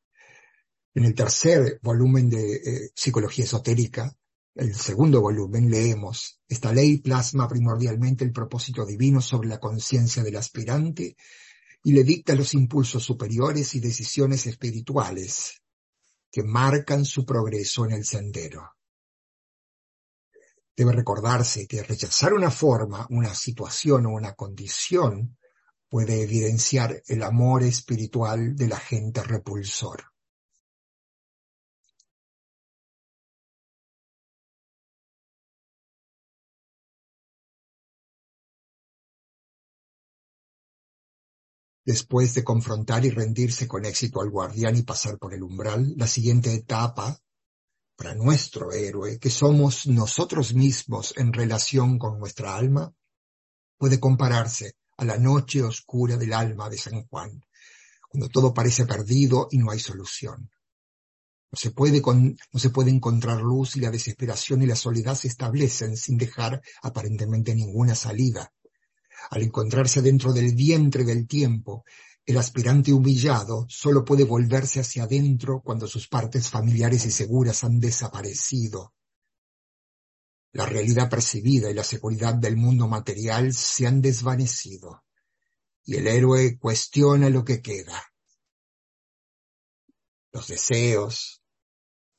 En 0.95 1.05
el 1.05 1.15
tercer 1.15 1.79
volumen 1.83 2.29
de 2.29 2.55
eh, 2.57 2.91
Psicología 2.95 3.45
Esotérica, 3.45 4.13
el 4.55 4.75
segundo 4.75 5.21
volumen, 5.21 5.71
leemos, 5.71 6.41
esta 6.49 6.73
ley 6.73 6.99
plasma 6.99 7.49
primordialmente 7.49 8.25
el 8.25 8.33
propósito 8.33 8.85
divino 8.85 9.21
sobre 9.21 9.49
la 9.49 9.61
conciencia 9.61 10.23
del 10.23 10.37
aspirante 10.37 11.17
y 11.85 11.93
le 11.93 12.05
dicta 12.05 12.35
los 12.35 12.55
impulsos 12.55 13.05
superiores 13.05 13.75
y 13.75 13.81
decisiones 13.81 14.47
espirituales 14.47 15.63
que 16.31 16.43
marcan 16.43 17.05
su 17.05 17.25
progreso 17.25 17.85
en 17.85 17.93
el 17.93 18.05
sendero. 18.05 18.77
Debe 20.77 20.93
recordarse 20.93 21.67
que 21.67 21.83
rechazar 21.83 22.33
una 22.33 22.51
forma, 22.51 23.07
una 23.11 23.35
situación 23.35 24.07
o 24.07 24.11
una 24.11 24.35
condición 24.35 25.37
puede 25.91 26.23
evidenciar 26.23 27.03
el 27.09 27.23
amor 27.25 27.65
espiritual 27.65 28.55
del 28.57 28.73
agente 28.73 29.23
repulsor. 29.25 30.05
Después 41.85 42.35
de 42.35 42.45
confrontar 42.45 43.05
y 43.05 43.11
rendirse 43.11 43.67
con 43.67 43.85
éxito 43.85 44.21
al 44.21 44.31
guardián 44.31 44.77
y 44.77 44.83
pasar 44.83 45.19
por 45.19 45.35
el 45.35 45.43
umbral, 45.43 45.95
la 45.97 46.07
siguiente 46.07 46.55
etapa 46.55 47.19
para 47.97 48.15
nuestro 48.15 48.71
héroe, 48.71 49.19
que 49.19 49.29
somos 49.29 49.89
nosotros 49.89 50.55
mismos 50.55 51.13
en 51.17 51.33
relación 51.33 51.99
con 51.99 52.21
nuestra 52.21 52.55
alma, 52.55 52.95
puede 53.77 53.99
compararse 53.99 54.77
a 55.01 55.05
la 55.07 55.17
noche 55.17 55.63
oscura 55.63 56.19
del 56.19 56.35
alma 56.35 56.69
de 56.69 56.77
San 56.77 57.07
Juan, 57.07 57.43
cuando 58.11 58.29
todo 58.29 58.53
parece 58.53 58.85
perdido 58.85 59.49
y 59.51 59.57
no 59.57 59.71
hay 59.71 59.81
solución. 59.81 60.51
No 61.51 61.57
se 61.57 61.71
puede, 61.71 62.03
no 62.03 62.61
se 62.61 62.69
puede 62.69 62.91
encontrar 62.91 63.41
luz 63.41 63.77
y 63.77 63.81
la 63.81 63.91
desesperación 63.91 64.61
y 64.61 64.67
la 64.67 64.77
soledad 64.77 65.15
se 65.15 65.29
establecen 65.29 65.97
sin 65.97 66.19
dejar 66.19 66.61
aparentemente 66.83 67.55
ninguna 67.55 67.95
salida. 67.95 68.53
Al 69.31 69.43
encontrarse 69.43 70.03
dentro 70.03 70.35
del 70.35 70.55
vientre 70.55 71.05
del 71.05 71.27
tiempo, 71.27 71.85
el 72.27 72.37
aspirante 72.37 72.93
humillado 72.93 73.65
solo 73.71 74.05
puede 74.05 74.25
volverse 74.25 74.81
hacia 74.81 75.05
adentro 75.05 75.63
cuando 75.65 75.87
sus 75.87 76.09
partes 76.09 76.51
familiares 76.51 77.07
y 77.07 77.11
seguras 77.11 77.65
han 77.65 77.81
desaparecido 77.81 78.93
la 80.53 80.67
realidad 80.67 81.09
percibida 81.09 81.71
y 81.71 81.75
la 81.75 81.85
seguridad 81.85 82.35
del 82.35 82.57
mundo 82.57 82.89
material 82.89 83.53
se 83.53 83.87
han 83.87 84.01
desvanecido 84.03 85.05
y 85.85 85.97
el 85.97 86.07
héroe 86.07 86.59
cuestiona 86.59 87.31
lo 87.31 87.45
que 87.45 87.63
queda. 87.63 88.03
Los 90.33 90.49
deseos, 90.49 91.43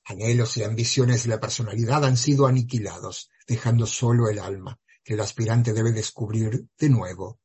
anhelos 0.05 0.57
y 0.57 0.63
ambiciones 0.63 1.23
de 1.23 1.29
la 1.29 1.39
personalidad 1.39 2.03
han 2.05 2.17
sido 2.17 2.47
aniquilados, 2.47 3.29
dejando 3.47 3.85
solo 3.85 4.29
el 4.29 4.39
alma, 4.39 4.79
que 5.03 5.13
el 5.13 5.21
aspirante 5.21 5.73
debe 5.73 5.91
descubrir 5.91 6.67
de 6.77 6.89
nuevo. 6.89 7.39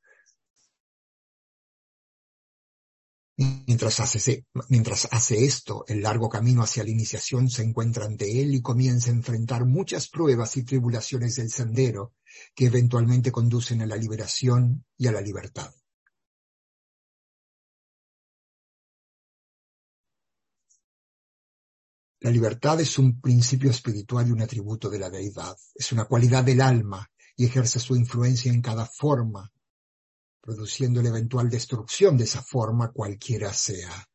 Mientras 3.38 4.00
hace, 4.00 5.44
esto, 5.44 5.84
el 5.88 6.00
largo 6.00 6.30
camino 6.30 6.62
hacia 6.62 6.82
la 6.84 6.90
iniciación 6.90 7.50
se 7.50 7.62
encuentra 7.62 8.06
ante 8.06 8.40
él 8.40 8.54
y 8.54 8.62
comienza 8.62 9.10
a 9.10 9.14
enfrentar 9.14 9.66
muchas 9.66 10.08
pruebas 10.08 10.56
y 10.56 10.64
tribulaciones 10.64 11.36
del 11.36 11.50
sendero 11.50 12.14
que 12.54 12.66
eventualmente 12.66 13.30
conducen 13.30 13.82
a 13.82 13.86
la 13.86 13.96
liberación 13.96 14.86
y 14.96 15.08
a 15.08 15.12
la 15.12 15.20
libertad. 15.20 15.70
La 22.20 22.30
libertad 22.30 22.80
es 22.80 22.98
un 22.98 23.20
principio 23.20 23.70
espiritual 23.70 24.26
y 24.26 24.32
un 24.32 24.40
atributo 24.40 24.88
de 24.88 24.98
la 24.98 25.10
deidad. 25.10 25.54
Es 25.74 25.92
una 25.92 26.06
cualidad 26.06 26.42
del 26.42 26.62
alma 26.62 27.06
y 27.36 27.44
ejerce 27.44 27.78
su 27.80 27.94
influencia 27.96 28.50
en 28.50 28.62
cada 28.62 28.86
forma, 28.86 29.52
produciendo 30.46 31.02
la 31.02 31.08
eventual 31.08 31.50
destrucción 31.50 32.16
de 32.16 32.22
esa 32.22 32.40
forma 32.40 32.92
cualquiera 32.92 33.52
sea. 33.52 34.08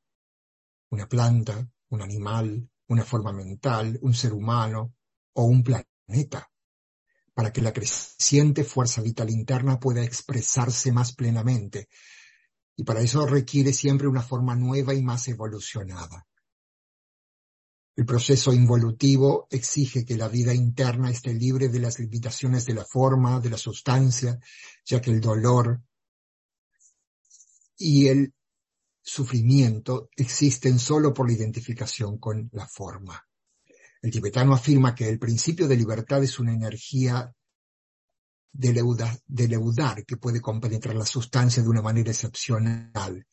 Una 0.90 1.06
planta, 1.06 1.70
un 1.90 2.02
animal, 2.02 2.70
una 2.88 3.04
forma 3.04 3.34
mental, 3.34 4.00
un 4.02 4.14
ser 4.14 4.32
humano 4.32 4.96
o 5.34 5.44
un 5.44 5.62
planeta, 5.62 6.50
para 7.34 7.52
que 7.52 7.62
la 7.62 7.74
creciente 7.74 8.64
fuerza 8.64 9.02
vital 9.02 9.30
interna 9.30 9.78
pueda 9.78 10.06
expresarse 10.06 10.94
más 10.94 11.14
plenamente. 11.14 11.90
Y 12.78 12.86
para 12.86 13.02
eso 13.02 13.26
requiere 13.26 13.74
siempre 13.74 14.08
una 14.08 14.22
forma 14.22 14.56
nueva 14.56 14.94
y 14.94 15.04
más 15.04 15.28
evolucionada. 15.28 16.26
El 17.94 18.06
proceso 18.06 18.54
involutivo 18.54 19.48
exige 19.50 20.06
que 20.06 20.16
la 20.16 20.30
vida 20.30 20.54
interna 20.54 21.12
esté 21.12 21.34
libre 21.34 21.68
de 21.68 21.80
las 21.80 22.00
limitaciones 22.00 22.66
de 22.66 22.74
la 22.74 22.86
forma, 22.86 23.42
de 23.42 23.50
la 23.50 23.58
sustancia, 23.58 24.40
ya 24.86 25.02
que 25.02 25.12
el 25.12 25.20
dolor 25.20 25.82
y 27.82 28.08
el 28.08 28.34
sufrimiento 29.02 30.10
existen 30.16 30.78
solo 30.80 31.14
por 31.14 31.28
la 31.28 31.34
identificación 31.34 32.20
con 32.20 32.50
la 32.54 32.68
forma. 32.68 33.28
El 34.02 34.12
tibetano 34.12 34.54
afirma 34.54 34.96
que 34.96 35.10
el 35.10 35.20
principio 35.20 35.68
de 35.68 35.76
libertad 35.76 36.24
es 36.24 36.40
una 36.40 36.54
energía 36.54 37.34
de 38.54 38.74
leudar 39.48 40.06
que 40.06 40.18
puede 40.18 40.42
compenetrar 40.42 40.96
la 40.96 41.06
sustancia 41.06 41.64
de 41.64 41.70
una 41.70 41.82
manera 41.82 42.12
excepcional 42.12 43.26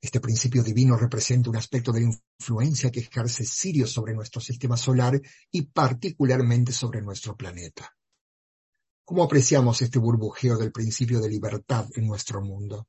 este 0.00 0.20
principio 0.20 0.62
divino 0.62 0.96
representa 0.96 1.50
un 1.50 1.56
aspecto 1.56 1.90
de 1.90 2.00
la 2.00 2.16
influencia 2.38 2.90
que 2.90 3.00
ejerce 3.00 3.44
Sirio 3.44 3.86
sobre 3.86 4.14
nuestro 4.14 4.40
sistema 4.40 4.76
solar 4.76 5.20
y 5.50 5.62
particularmente 5.62 6.72
sobre 6.72 7.02
nuestro 7.02 7.36
planeta. 7.36 7.92
¿Cómo 9.04 9.22
apreciamos 9.22 9.82
este 9.82 9.98
burbujeo 9.98 10.58
del 10.58 10.72
principio 10.72 11.20
de 11.20 11.28
libertad 11.28 11.88
en 11.94 12.06
nuestro 12.06 12.40
mundo? 12.40 12.88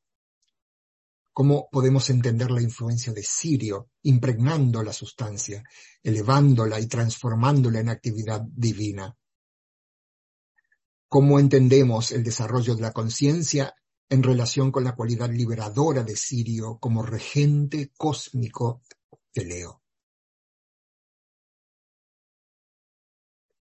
¿Cómo 1.37 1.69
podemos 1.71 2.09
entender 2.09 2.49
la 2.49 2.63
influencia 2.63 3.13
de 3.13 3.21
Sirio 3.21 3.91
impregnando 4.01 4.81
la 4.81 4.91
sustancia, 4.91 5.63
elevándola 6.01 6.79
y 6.79 6.87
transformándola 6.87 7.79
en 7.79 7.89
actividad 7.89 8.41
divina? 8.41 9.15
¿Cómo 11.07 11.39
entendemos 11.39 12.11
el 12.11 12.23
desarrollo 12.23 12.73
de 12.73 12.81
la 12.81 12.91
conciencia 12.91 13.71
en 14.09 14.23
relación 14.23 14.71
con 14.71 14.83
la 14.83 14.95
cualidad 14.95 15.29
liberadora 15.29 16.01
de 16.01 16.15
Sirio 16.15 16.79
como 16.79 17.03
regente 17.03 17.91
cósmico 17.95 18.81
de 19.31 19.45
Leo. 19.45 19.83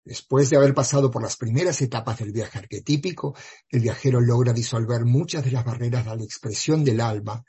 Después 0.04 0.50
de 0.50 0.56
haber 0.56 0.74
pasado 0.74 1.12
por 1.12 1.22
las 1.22 1.36
primeras 1.36 1.80
etapas 1.80 2.18
del 2.18 2.32
viaje 2.32 2.58
arquetípico, 2.58 3.36
el 3.68 3.82
viajero 3.82 4.20
logra 4.20 4.52
disolver 4.52 5.04
muchas 5.04 5.44
de 5.44 5.52
las 5.52 5.64
barreras 5.64 6.08
a 6.08 6.16
la 6.16 6.24
expresión 6.24 6.82
del 6.82 7.00
alma 7.00 7.44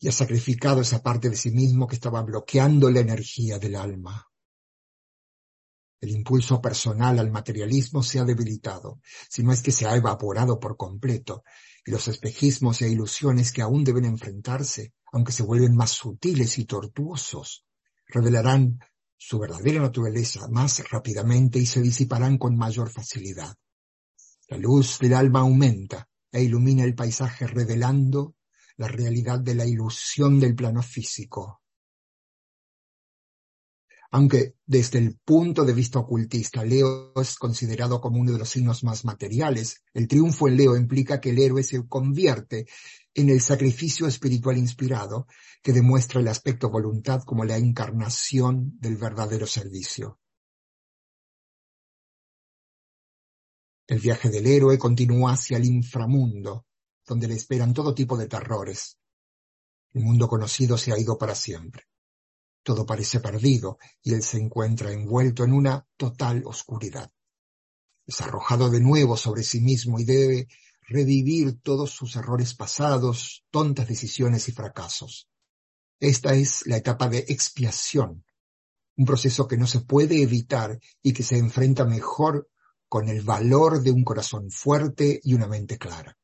y 0.00 0.08
ha 0.08 0.12
sacrificado 0.12 0.80
esa 0.80 1.02
parte 1.02 1.28
de 1.30 1.36
sí 1.36 1.50
mismo 1.50 1.86
que 1.86 1.96
estaba 1.96 2.22
bloqueando 2.22 2.90
la 2.90 3.00
energía 3.00 3.58
del 3.58 3.76
alma. 3.76 4.28
El 6.00 6.10
impulso 6.10 6.60
personal 6.60 7.18
al 7.18 7.32
materialismo 7.32 8.04
se 8.04 8.20
ha 8.20 8.24
debilitado, 8.24 9.00
si 9.28 9.42
no 9.42 9.52
es 9.52 9.62
que 9.62 9.72
se 9.72 9.86
ha 9.86 9.96
evaporado 9.96 10.60
por 10.60 10.76
completo, 10.76 11.42
y 11.84 11.90
los 11.90 12.06
espejismos 12.06 12.82
e 12.82 12.88
ilusiones 12.88 13.50
que 13.50 13.62
aún 13.62 13.82
deben 13.82 14.04
enfrentarse, 14.04 14.94
aunque 15.12 15.32
se 15.32 15.42
vuelven 15.42 15.74
más 15.74 15.90
sutiles 15.90 16.58
y 16.58 16.66
tortuosos, 16.66 17.64
revelarán 18.06 18.78
su 19.16 19.40
verdadera 19.40 19.80
naturaleza 19.80 20.46
más 20.48 20.88
rápidamente 20.88 21.58
y 21.58 21.66
se 21.66 21.82
disiparán 21.82 22.38
con 22.38 22.56
mayor 22.56 22.90
facilidad. 22.90 23.56
La 24.46 24.56
luz 24.56 24.98
del 25.00 25.14
alma 25.14 25.40
aumenta 25.40 26.08
e 26.30 26.42
ilumina 26.44 26.84
el 26.84 26.94
paisaje 26.94 27.46
revelando 27.48 28.36
la 28.78 28.88
realidad 28.88 29.38
de 29.38 29.54
la 29.54 29.66
ilusión 29.66 30.40
del 30.40 30.54
plano 30.54 30.82
físico, 30.82 31.60
aunque 34.10 34.54
desde 34.64 34.98
el 34.98 35.18
punto 35.18 35.64
de 35.64 35.74
vista 35.74 35.98
ocultista 35.98 36.64
Leo 36.64 37.12
es 37.20 37.36
considerado 37.36 38.00
como 38.00 38.18
uno 38.18 38.32
de 38.32 38.38
los 38.38 38.48
signos 38.48 38.82
más 38.82 39.04
materiales, 39.04 39.82
el 39.92 40.08
triunfo 40.08 40.48
en 40.48 40.56
Leo 40.56 40.76
implica 40.76 41.20
que 41.20 41.30
el 41.30 41.38
héroe 41.38 41.62
se 41.62 41.86
convierte 41.86 42.66
en 43.14 43.28
el 43.28 43.40
sacrificio 43.40 44.06
espiritual 44.06 44.56
inspirado 44.56 45.26
que 45.62 45.72
demuestra 45.72 46.20
el 46.20 46.28
aspecto 46.28 46.70
voluntad 46.70 47.22
como 47.24 47.44
la 47.44 47.58
encarnación 47.58 48.78
del 48.78 48.96
verdadero 48.96 49.46
servicio. 49.46 50.18
El 53.86 53.98
viaje 54.00 54.30
del 54.30 54.46
héroe 54.46 54.78
continúa 54.78 55.32
hacia 55.32 55.56
el 55.56 55.64
inframundo, 55.64 56.66
donde 57.08 57.26
le 57.26 57.34
esperan 57.34 57.72
todo 57.74 57.94
tipo 57.94 58.16
de 58.16 58.28
terrores. 58.28 58.98
El 59.94 60.04
mundo 60.04 60.28
conocido 60.28 60.76
se 60.76 60.92
ha 60.92 60.98
ido 60.98 61.16
para 61.16 61.34
siempre. 61.34 61.84
Todo 62.62 62.84
parece 62.84 63.20
perdido 63.20 63.78
y 64.02 64.12
él 64.12 64.22
se 64.22 64.38
encuentra 64.38 64.92
envuelto 64.92 65.42
en 65.42 65.54
una 65.54 65.86
total 65.96 66.42
oscuridad. 66.44 67.10
Es 68.06 68.20
arrojado 68.20 68.70
de 68.70 68.80
nuevo 68.80 69.16
sobre 69.16 69.42
sí 69.42 69.60
mismo 69.60 69.98
y 69.98 70.04
debe 70.04 70.48
revivir 70.82 71.60
todos 71.60 71.90
sus 71.90 72.16
errores 72.16 72.54
pasados, 72.54 73.44
tontas 73.50 73.88
decisiones 73.88 74.48
y 74.48 74.52
fracasos. 74.52 75.28
Esta 76.00 76.34
es 76.34 76.66
la 76.66 76.76
etapa 76.76 77.08
de 77.08 77.24
expiación, 77.28 78.24
un 78.96 79.04
proceso 79.04 79.48
que 79.48 79.56
no 79.56 79.66
se 79.66 79.80
puede 79.80 80.22
evitar 80.22 80.78
y 81.02 81.12
que 81.12 81.22
se 81.22 81.38
enfrenta 81.38 81.84
mejor 81.84 82.48
con 82.88 83.08
el 83.08 83.22
valor 83.22 83.82
de 83.82 83.90
un 83.90 84.04
corazón 84.04 84.50
fuerte 84.50 85.20
y 85.22 85.34
una 85.34 85.46
mente 85.46 85.78
clara. 85.78 86.16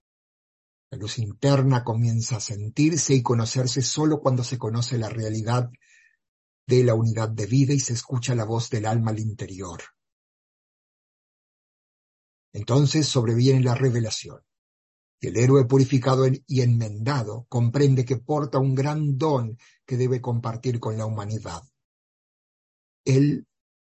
La 0.95 1.01
luz 1.01 1.19
interna 1.19 1.83
comienza 1.83 2.37
a 2.37 2.41
sentirse 2.41 3.15
y 3.15 3.23
conocerse 3.23 3.83
solo 3.83 4.21
cuando 4.21 4.45
se 4.45 4.59
conoce 4.59 4.97
la 4.97 5.09
realidad 5.09 5.69
de 6.69 6.85
la 6.85 6.95
unidad 6.95 7.29
de 7.31 7.47
vida 7.47 7.75
y 7.75 7.81
se 7.81 7.95
escucha 7.95 8.37
la 8.37 8.45
voz 8.45 8.71
del 8.71 8.87
alma 8.87 9.11
al 9.11 9.19
interior. 9.19 9.83
Entonces 12.53 13.09
sobreviene 13.09 13.61
la 13.61 13.75
revelación. 13.75 14.39
El 15.21 15.37
héroe 15.37 15.65
purificado 15.65 16.29
y 16.29 16.61
enmendado 16.61 17.45
comprende 17.49 18.05
que 18.05 18.19
porta 18.19 18.61
un 18.61 18.77
gran 18.77 19.19
don 19.19 19.59
que 19.85 19.97
debe 19.97 20.21
compartir 20.21 20.79
con 20.79 20.97
la 20.97 21.07
humanidad. 21.07 21.65
Él 23.05 23.49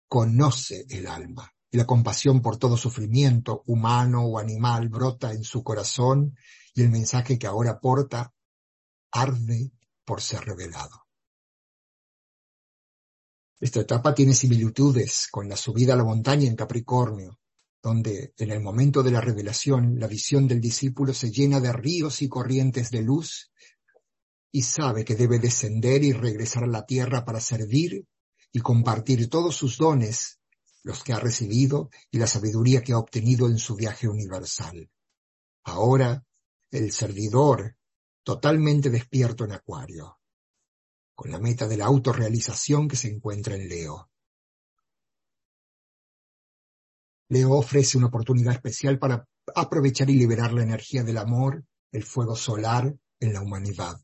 conoce 0.08 0.86
el 0.88 1.08
alma 1.08 1.52
y 1.70 1.76
la 1.76 1.84
compasión 1.84 2.40
por 2.40 2.56
todo 2.56 2.78
sufrimiento 2.78 3.64
humano 3.66 4.22
o 4.24 4.38
animal 4.38 4.88
brota 4.88 5.34
en 5.34 5.44
su 5.44 5.62
corazón 5.62 6.34
y 6.76 6.82
el 6.82 6.90
mensaje 6.90 7.38
que 7.38 7.46
ahora 7.46 7.80
porta 7.80 8.32
arde 9.10 9.72
por 10.04 10.20
ser 10.20 10.44
revelado. 10.44 11.06
Esta 13.58 13.80
etapa 13.80 14.14
tiene 14.14 14.34
similitudes 14.34 15.28
con 15.30 15.48
la 15.48 15.56
subida 15.56 15.94
a 15.94 15.96
la 15.96 16.04
montaña 16.04 16.46
en 16.46 16.54
Capricornio, 16.54 17.40
donde 17.82 18.34
en 18.36 18.50
el 18.50 18.60
momento 18.60 19.02
de 19.02 19.10
la 19.10 19.22
revelación 19.22 19.98
la 19.98 20.06
visión 20.06 20.46
del 20.46 20.60
discípulo 20.60 21.14
se 21.14 21.30
llena 21.30 21.60
de 21.60 21.72
ríos 21.72 22.20
y 22.20 22.28
corrientes 22.28 22.90
de 22.90 23.00
luz 23.00 23.50
y 24.52 24.62
sabe 24.62 25.02
que 25.06 25.14
debe 25.14 25.38
descender 25.38 26.04
y 26.04 26.12
regresar 26.12 26.64
a 26.64 26.68
la 26.68 26.84
tierra 26.84 27.24
para 27.24 27.40
servir 27.40 28.06
y 28.52 28.60
compartir 28.60 29.30
todos 29.30 29.56
sus 29.56 29.78
dones, 29.78 30.40
los 30.82 31.02
que 31.02 31.14
ha 31.14 31.18
recibido 31.18 31.88
y 32.10 32.18
la 32.18 32.26
sabiduría 32.26 32.82
que 32.82 32.92
ha 32.92 32.98
obtenido 32.98 33.46
en 33.46 33.58
su 33.58 33.76
viaje 33.76 34.08
universal. 34.08 34.90
Ahora, 35.64 36.25
el 36.70 36.92
servidor, 36.92 37.76
totalmente 38.22 38.90
despierto 38.90 39.44
en 39.44 39.52
Acuario, 39.52 40.18
con 41.14 41.30
la 41.30 41.38
meta 41.38 41.66
de 41.68 41.76
la 41.76 41.86
autorrealización 41.86 42.88
que 42.88 42.96
se 42.96 43.08
encuentra 43.08 43.54
en 43.54 43.68
Leo. 43.68 44.10
Leo 47.28 47.52
ofrece 47.52 47.98
una 47.98 48.08
oportunidad 48.08 48.54
especial 48.54 48.98
para 48.98 49.28
aprovechar 49.54 50.10
y 50.10 50.16
liberar 50.16 50.52
la 50.52 50.62
energía 50.62 51.02
del 51.02 51.18
amor 51.18 51.64
el 51.92 52.04
fuego 52.04 52.36
solar 52.36 52.94
en 53.20 53.32
la 53.32 53.40
humanidad. 53.40 54.00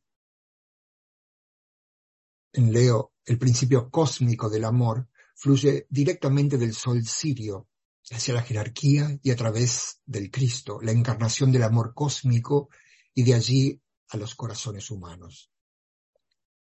En 2.53 2.73
Leo, 2.73 3.13
el 3.25 3.39
principio 3.39 3.91
cósmico 3.91 4.49
del 4.49 4.65
amor 4.65 5.09
fluye 5.35 5.87
directamente 5.89 6.59
del 6.59 6.75
sol 6.75 7.05
sirio 7.05 7.69
hacia 8.11 8.35
la 8.35 8.43
jerarquía 8.43 9.19
y 9.23 9.31
a 9.31 9.37
través 9.37 10.01
del 10.05 10.31
Cristo, 10.31 10.81
la 10.83 10.93
encarnación 10.93 11.53
del 11.53 11.63
amor 11.63 11.95
cósmico 11.95 12.69
y 13.15 13.23
de 13.23 13.35
allí 13.35 13.81
a 14.09 14.17
los 14.17 14.35
corazones 14.35 14.91
humanos. 14.91 15.51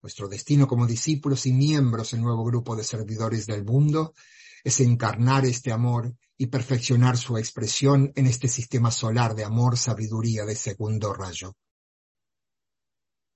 Nuestro 0.02 0.28
destino 0.28 0.66
como 0.66 0.86
discípulos 0.86 1.46
y 1.46 1.52
miembros 1.52 2.12
del 2.12 2.22
nuevo 2.22 2.44
grupo 2.44 2.76
de 2.76 2.84
servidores 2.84 3.46
del 3.46 3.64
mundo 3.64 4.14
es 4.64 4.80
encarnar 4.80 5.44
este 5.44 5.72
amor 5.72 6.14
y 6.36 6.46
perfeccionar 6.46 7.18
su 7.18 7.36
expresión 7.36 8.12
en 8.14 8.26
este 8.26 8.48
sistema 8.48 8.90
solar 8.90 9.34
de 9.34 9.44
amor, 9.44 9.76
sabiduría 9.76 10.44
de 10.44 10.56
segundo 10.56 11.12
rayo. 11.12 11.54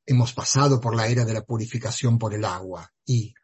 Hemos 0.07 0.33
pasado 0.33 0.81
por 0.81 0.95
la 0.95 1.09
era 1.09 1.25
de 1.25 1.35
la 1.35 1.45
purificación 1.45 2.19
por 2.19 2.35
el 2.35 2.45
agua 2.45 2.93
y, 3.05 3.35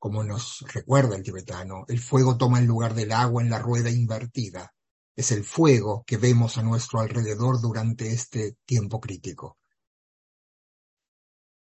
como 0.00 0.24
nos 0.24 0.64
recuerda 0.72 1.14
el 1.14 1.22
tibetano, 1.22 1.84
el 1.86 2.00
fuego 2.00 2.38
toma 2.38 2.58
el 2.58 2.64
lugar 2.64 2.94
del 2.94 3.12
agua 3.12 3.42
en 3.42 3.50
la 3.50 3.58
rueda 3.58 3.90
invertida. 3.90 4.72
Es 5.14 5.30
el 5.30 5.44
fuego 5.44 6.04
que 6.06 6.16
vemos 6.16 6.56
a 6.56 6.62
nuestro 6.62 7.00
alrededor 7.00 7.60
durante 7.60 8.10
este 8.10 8.56
tiempo 8.64 8.98
crítico. 8.98 9.58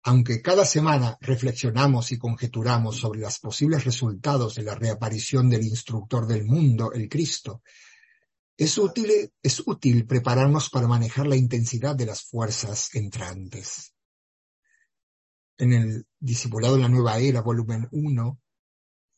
Aunque 0.02 0.42
cada 0.42 0.66
semana 0.66 1.16
reflexionamos 1.22 2.12
y 2.12 2.18
conjeturamos 2.18 2.98
sobre 2.98 3.20
los 3.20 3.38
posibles 3.38 3.84
resultados 3.84 4.54
de 4.56 4.64
la 4.64 4.74
reaparición 4.74 5.48
del 5.48 5.62
instructor 5.62 6.26
del 6.26 6.44
mundo, 6.44 6.92
el 6.92 7.08
Cristo, 7.08 7.62
es 8.54 8.76
útil, 8.76 9.32
es 9.42 9.62
útil 9.66 10.06
prepararnos 10.06 10.68
para 10.68 10.86
manejar 10.86 11.26
la 11.26 11.36
intensidad 11.36 11.96
de 11.96 12.06
las 12.06 12.22
fuerzas 12.22 12.94
entrantes 12.94 13.95
en 15.58 15.72
el 15.72 16.06
Discipulado 16.18 16.76
en 16.76 16.82
la 16.82 16.88
Nueva 16.88 17.18
Era, 17.18 17.40
volumen 17.42 17.88
1, 17.92 18.40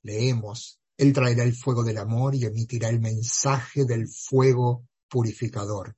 leemos, 0.03 0.81
Él 0.97 1.13
traerá 1.13 1.45
el 1.45 1.55
fuego 1.55 1.83
del 1.85 1.99
amor 1.99 2.35
y 2.35 2.45
emitirá 2.45 2.89
el 2.89 3.01
mensaje 3.01 3.85
del 3.85 4.09
fuego 4.09 4.87
purificador. 5.09 5.97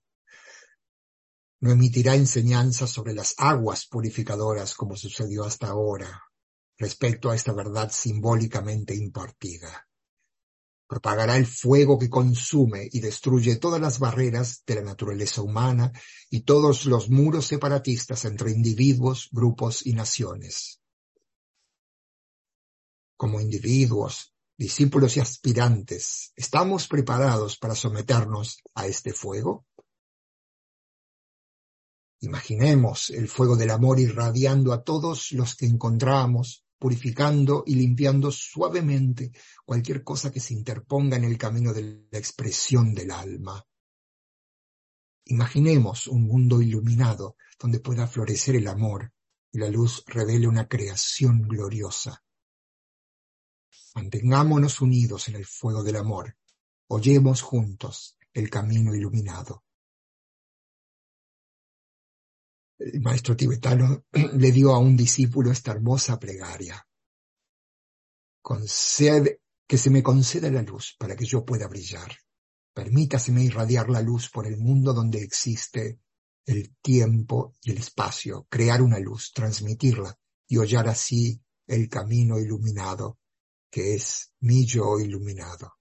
No 1.61 1.70
emitirá 1.72 2.14
enseñanzas 2.14 2.90
sobre 2.90 3.12
las 3.12 3.35
aguas 3.37 3.87
purificadoras 3.87 4.74
como 4.74 4.96
sucedió 4.96 5.44
hasta 5.44 5.68
ahora 5.68 6.22
respecto 6.79 7.31
a 7.31 7.35
esta 7.35 7.53
verdad 7.53 7.90
simbólicamente 7.92 8.94
impartida 8.94 9.89
propagará 10.90 11.37
el 11.37 11.46
fuego 11.46 12.00
que 12.00 12.11
consume 12.11 12.88
y 12.90 12.98
destruye 12.98 13.55
todas 13.55 13.81
las 13.81 14.00
barreras 14.00 14.64
de 14.66 14.74
la 14.74 14.83
naturaleza 14.83 15.40
humana 15.40 15.92
y 16.29 16.40
todos 16.40 16.85
los 16.85 17.11
muros 17.11 17.46
separatistas 17.46 18.24
entre 18.24 18.50
individuos, 18.50 19.29
grupos 19.31 19.87
y 19.87 19.92
naciones. 19.92 20.81
Como 23.16 23.40
individuos, 23.40 24.35
discípulos 24.59 25.16
y 25.16 25.20
aspirantes, 25.20 26.33
¿estamos 26.35 26.88
preparados 26.88 27.57
para 27.57 27.76
someternos 27.76 28.59
a 28.74 28.88
este 28.88 29.12
fuego? 29.12 29.66
Imaginemos 32.18 33.11
el 33.11 33.29
fuego 33.29 33.55
del 33.55 33.70
amor 33.70 34.00
irradiando 34.00 34.72
a 34.72 34.83
todos 34.83 35.31
los 35.31 35.55
que 35.55 35.66
encontramos 35.66 36.64
purificando 36.81 37.62
y 37.66 37.75
limpiando 37.75 38.33
suavemente 38.33 39.33
cualquier 39.66 40.03
cosa 40.03 40.33
que 40.33 40.40
se 40.40 40.55
interponga 40.55 41.19
en 41.19 41.25
el 41.25 41.37
camino 41.37 41.75
de 41.75 42.09
la 42.11 42.19
expresión 42.19 42.95
del 42.95 43.11
alma. 43.11 43.62
Imaginemos 45.27 46.07
un 46.07 46.23
mundo 46.23 46.62
iluminado 46.62 47.37
donde 47.59 47.81
pueda 47.81 48.07
florecer 48.07 48.57
el 48.57 48.66
amor 48.66 49.12
y 49.53 49.59
la 49.59 49.69
luz 49.69 50.03
revele 50.07 50.49
una 50.49 50.66
creación 50.66 51.43
gloriosa. 51.43 52.25
Mantengámonos 53.95 54.81
unidos 54.81 55.29
en 55.29 55.37
el 55.37 55.45
fuego 55.45 55.83
del 55.83 55.97
amor. 55.97 56.37
Oyemos 56.88 57.43
juntos 57.43 58.16
el 58.33 58.49
camino 58.49 58.95
iluminado. 58.95 59.64
El 62.81 63.01
maestro 63.01 63.37
tibetano 63.37 64.05
le 64.12 64.53
dio 64.53 64.73
a 64.73 64.79
un 64.79 64.97
discípulo 64.97 65.51
esta 65.51 65.73
hermosa 65.73 66.19
plegaria. 66.19 66.87
Concede, 68.43 69.43
que 69.66 69.79
se 69.79 69.90
me 69.90 70.03
conceda 70.03 70.51
la 70.51 70.62
luz 70.62 70.97
para 70.99 71.14
que 71.14 71.27
yo 71.27 71.45
pueda 71.45 71.69
brillar. 71.69 72.11
Permítaseme 72.75 73.45
irradiar 73.45 73.88
la 73.90 74.01
luz 74.01 74.31
por 74.31 74.47
el 74.47 74.57
mundo 74.57 74.93
donde 74.93 75.23
existe 75.23 76.01
el 76.47 76.75
tiempo 76.83 77.55
y 77.62 77.73
el 77.73 77.79
espacio, 77.79 78.47
crear 78.49 78.83
una 78.83 78.99
luz, 78.99 79.33
transmitirla 79.33 80.19
y 80.49 80.57
hollar 80.57 80.88
así 80.88 81.40
el 81.66 81.88
camino 81.88 82.38
iluminado 82.38 83.21
que 83.71 83.95
es 83.95 84.33
mi 84.40 84.66
yo 84.66 84.99
iluminado. 84.99 85.75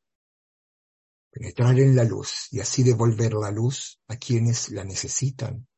Penetrar 1.31 1.79
en 1.79 1.95
la 1.95 2.03
luz 2.03 2.47
y 2.51 2.59
así 2.59 2.83
devolver 2.83 3.33
la 3.33 3.51
luz 3.51 3.99
a 4.07 4.17
quienes 4.17 4.69
la 4.69 4.83
necesitan 4.83 5.68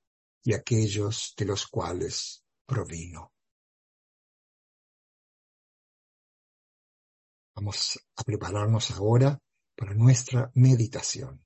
y 0.44 0.54
aquellos 0.54 1.34
de 1.38 1.46
los 1.46 1.68
cuales 1.68 2.44
provino. 2.66 3.32
Vamos 7.56 8.00
a 8.16 8.24
prepararnos 8.24 8.92
ahora 8.92 9.40
para 9.76 9.94
nuestra 9.94 10.52
meditación. 10.56 11.46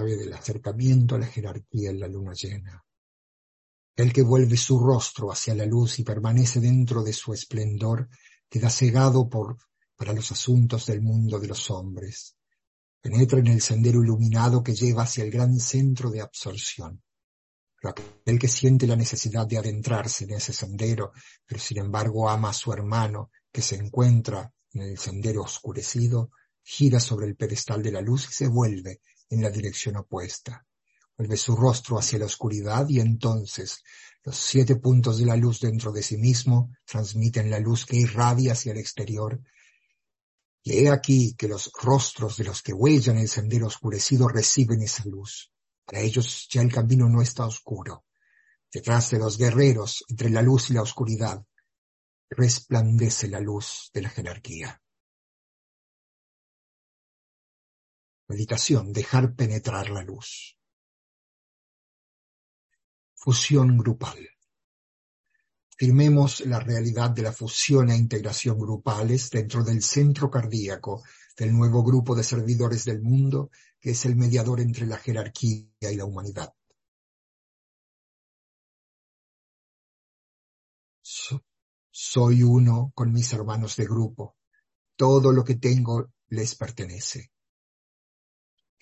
Del 0.00 0.32
acercamiento 0.32 1.14
a 1.14 1.18
la 1.18 1.26
jerarquía 1.26 1.90
en 1.90 2.00
la 2.00 2.08
luna 2.08 2.32
llena. 2.32 2.82
El 3.94 4.12
que 4.12 4.22
vuelve 4.22 4.56
su 4.56 4.80
rostro 4.80 5.30
hacia 5.30 5.54
la 5.54 5.66
luz 5.66 5.98
y 5.98 6.04
permanece 6.04 6.60
dentro 6.60 7.02
de 7.02 7.12
su 7.12 7.34
esplendor, 7.34 8.08
queda 8.48 8.70
cegado 8.70 9.28
por, 9.28 9.58
para 9.94 10.14
los 10.14 10.32
asuntos 10.32 10.86
del 10.86 11.02
mundo 11.02 11.38
de 11.38 11.48
los 11.48 11.70
hombres. 11.70 12.36
Penetra 13.02 13.40
en 13.40 13.48
el 13.48 13.60
sendero 13.60 14.02
iluminado 14.02 14.62
que 14.62 14.74
lleva 14.74 15.02
hacia 15.02 15.24
el 15.24 15.30
gran 15.30 15.58
centro 15.58 16.10
de 16.10 16.22
absorción. 16.22 17.02
Pero 17.76 17.90
aquel 17.90 18.38
que 18.38 18.48
siente 18.48 18.86
la 18.86 18.96
necesidad 18.96 19.46
de 19.46 19.58
adentrarse 19.58 20.24
en 20.24 20.30
ese 20.32 20.54
sendero, 20.54 21.12
pero 21.44 21.60
sin 21.60 21.78
embargo 21.78 22.30
ama 22.30 22.50
a 22.50 22.54
su 22.54 22.72
hermano 22.72 23.30
que 23.52 23.60
se 23.60 23.74
encuentra 23.74 24.54
en 24.72 24.82
el 24.82 24.98
sendero 24.98 25.42
oscurecido, 25.42 26.30
gira 26.62 26.98
sobre 26.98 27.26
el 27.26 27.36
pedestal 27.36 27.82
de 27.82 27.92
la 27.92 28.00
luz 28.00 28.28
y 28.30 28.32
se 28.32 28.48
vuelve 28.48 29.00
en 29.32 29.42
la 29.42 29.50
dirección 29.50 29.96
opuesta. 29.96 30.66
Vuelve 31.16 31.36
su 31.36 31.56
rostro 31.56 31.98
hacia 31.98 32.18
la 32.18 32.26
oscuridad 32.26 32.88
y 32.88 33.00
entonces 33.00 33.82
los 34.24 34.36
siete 34.36 34.76
puntos 34.76 35.18
de 35.18 35.26
la 35.26 35.36
luz 35.36 35.60
dentro 35.60 35.90
de 35.90 36.02
sí 36.02 36.16
mismo 36.16 36.70
transmiten 36.84 37.50
la 37.50 37.58
luz 37.58 37.86
que 37.86 37.96
irradia 37.96 38.52
hacia 38.52 38.72
el 38.72 38.78
exterior. 38.78 39.40
Y 40.62 40.78
he 40.78 40.90
aquí 40.90 41.34
que 41.34 41.48
los 41.48 41.72
rostros 41.80 42.36
de 42.36 42.44
los 42.44 42.62
que 42.62 42.72
huellan 42.72 43.18
el 43.18 43.28
sendero 43.28 43.66
oscurecido 43.66 44.28
reciben 44.28 44.82
esa 44.82 45.04
luz. 45.06 45.50
Para 45.84 46.00
ellos 46.00 46.46
ya 46.50 46.62
el 46.62 46.72
camino 46.72 47.08
no 47.08 47.22
está 47.22 47.46
oscuro. 47.46 48.04
Detrás 48.72 49.10
de 49.10 49.18
los 49.18 49.36
guerreros, 49.36 50.04
entre 50.08 50.30
la 50.30 50.42
luz 50.42 50.70
y 50.70 50.74
la 50.74 50.82
oscuridad, 50.82 51.44
resplandece 52.30 53.28
la 53.28 53.40
luz 53.40 53.90
de 53.92 54.02
la 54.02 54.08
jerarquía. 54.08 54.80
Meditación, 58.32 58.94
dejar 58.94 59.34
penetrar 59.34 59.90
la 59.90 60.02
luz. 60.02 60.56
Fusión 63.14 63.76
grupal. 63.76 64.26
Firmemos 65.76 66.40
la 66.46 66.58
realidad 66.58 67.10
de 67.10 67.22
la 67.22 67.32
fusión 67.32 67.90
e 67.90 67.96
integración 67.96 68.58
grupales 68.58 69.28
dentro 69.28 69.62
del 69.62 69.82
centro 69.82 70.30
cardíaco 70.30 71.02
del 71.36 71.52
nuevo 71.52 71.82
grupo 71.82 72.14
de 72.14 72.24
servidores 72.24 72.86
del 72.86 73.02
mundo 73.02 73.50
que 73.78 73.90
es 73.90 74.06
el 74.06 74.16
mediador 74.16 74.60
entre 74.60 74.86
la 74.86 74.96
jerarquía 74.96 75.90
y 75.92 75.96
la 75.96 76.06
humanidad. 76.06 76.54
Soy 81.90 82.42
uno 82.42 82.92
con 82.94 83.12
mis 83.12 83.30
hermanos 83.34 83.76
de 83.76 83.84
grupo. 83.84 84.38
Todo 84.96 85.32
lo 85.32 85.44
que 85.44 85.56
tengo 85.56 86.12
les 86.28 86.54
pertenece. 86.54 87.32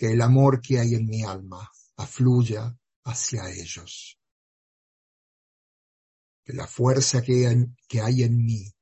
Que 0.00 0.12
el 0.12 0.22
amor 0.22 0.62
que 0.62 0.78
hay 0.78 0.94
en 0.94 1.04
mi 1.04 1.24
alma 1.24 1.70
afluya 1.96 2.74
hacia 3.04 3.50
ellos. 3.50 4.18
Que 6.42 6.54
la 6.54 6.66
fuerza 6.66 7.20
que, 7.20 7.66
que 7.86 8.00
hay 8.00 8.22
en 8.22 8.42
mí 8.42 8.74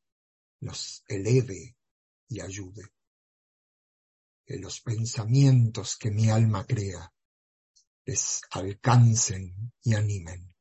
los 0.60 1.02
eleve 1.08 1.76
y 2.28 2.40
ayude. 2.40 2.92
Que 4.46 4.58
los 4.58 4.80
pensamientos 4.80 5.96
que 5.96 6.12
mi 6.12 6.30
alma 6.30 6.64
crea 6.64 7.12
les 8.04 8.42
alcancen 8.52 9.72
y 9.82 9.94
animen. 9.94 10.54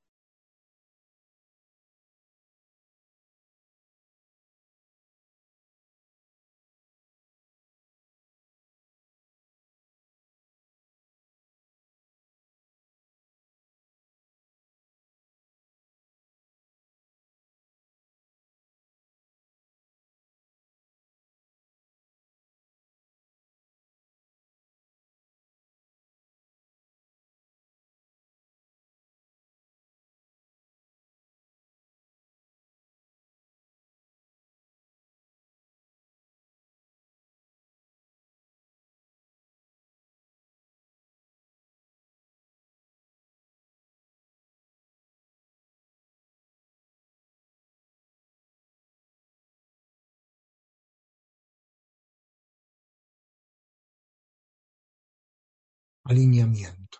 Alineamiento. 56.10 57.00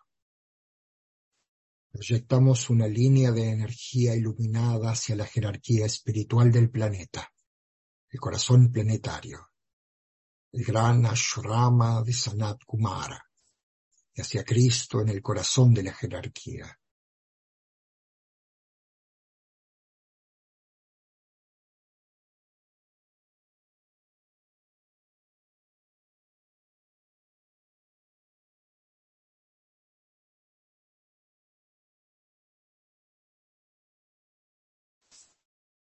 Proyectamos 1.90 2.70
una 2.70 2.88
línea 2.88 3.32
de 3.32 3.50
energía 3.50 4.14
iluminada 4.16 4.92
hacia 4.92 5.16
la 5.16 5.26
jerarquía 5.26 5.86
espiritual 5.86 6.52
del 6.52 6.70
planeta, 6.70 7.32
el 8.10 8.20
corazón 8.20 8.70
planetario, 8.72 9.50
el 10.52 10.66
gran 10.66 11.06
ashrama 11.06 12.04
de 12.04 12.12
Sanat 12.14 12.64
Kumara, 12.66 13.24
y 14.14 14.22
hacia 14.22 14.44
Cristo 14.44 15.02
en 15.02 15.10
el 15.10 15.22
corazón 15.22 15.74
de 15.74 15.84
la 15.84 15.94
jerarquía. 15.94 16.78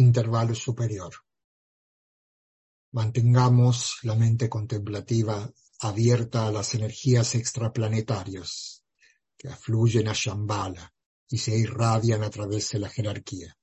Intervalo 0.00 0.54
superior. 0.54 1.14
Mantengamos 2.92 3.98
la 4.02 4.14
mente 4.16 4.48
contemplativa 4.48 5.52
abierta 5.80 6.46
a 6.46 6.50
las 6.50 6.74
energías 6.74 7.34
extraplanetarias 7.34 8.82
que 9.36 9.48
afluyen 9.48 10.08
a 10.08 10.12
Shambhala 10.12 10.92
y 11.28 11.38
se 11.38 11.56
irradian 11.56 12.22
a 12.24 12.30
través 12.30 12.70
de 12.72 12.78
la 12.80 12.88
jerarquía. 12.88 13.56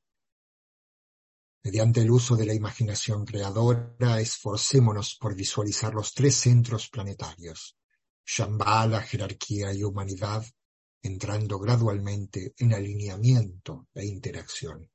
Mediante 1.63 2.01
el 2.01 2.11
uso 2.11 2.35
de 2.35 2.45
la 2.45 2.53
imaginación 2.53 3.25
creadora, 3.25 4.21
esforcémonos 4.21 5.17
por 5.19 5.35
visualizar 5.35 5.93
los 5.93 6.13
tres 6.13 6.35
centros 6.35 6.89
planetarios, 6.89 7.77
Shambhala, 8.25 9.01
jerarquía 9.01 9.73
y 9.73 9.83
humanidad, 9.83 10.45
entrando 11.01 11.59
gradualmente 11.59 12.53
en 12.57 12.73
alineamiento 12.73 13.87
e 13.93 14.05
interacción. 14.05 14.89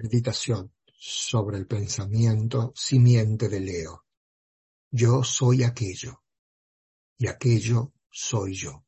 Meditación 0.00 0.72
sobre 0.96 1.58
el 1.58 1.66
pensamiento 1.66 2.72
simiente 2.76 3.48
de 3.48 3.58
Leo. 3.58 4.04
Yo 4.92 5.24
soy 5.24 5.64
aquello 5.64 6.22
y 7.16 7.26
aquello 7.26 7.92
soy 8.08 8.54
yo. 8.54 8.87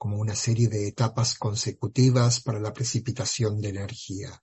como 0.00 0.16
una 0.16 0.34
serie 0.34 0.68
de 0.68 0.88
etapas 0.88 1.34
consecutivas 1.34 2.40
para 2.40 2.58
la 2.58 2.72
precipitación 2.72 3.60
de 3.60 3.68
energía, 3.68 4.42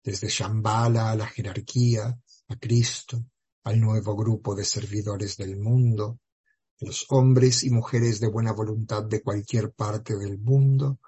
desde 0.00 0.28
Shambhala 0.28 1.10
a 1.10 1.16
la 1.16 1.26
jerarquía, 1.26 2.16
a 2.46 2.56
Cristo, 2.56 3.20
al 3.64 3.80
nuevo 3.80 4.14
grupo 4.14 4.54
de 4.54 4.64
servidores 4.64 5.36
del 5.36 5.58
mundo, 5.58 6.20
los 6.78 7.04
hombres 7.08 7.64
y 7.64 7.70
mujeres 7.70 8.20
de 8.20 8.28
buena 8.28 8.52
voluntad 8.52 9.02
de 9.02 9.22
cualquier 9.22 9.72
parte 9.72 10.16
del 10.16 10.38
mundo 10.38 11.00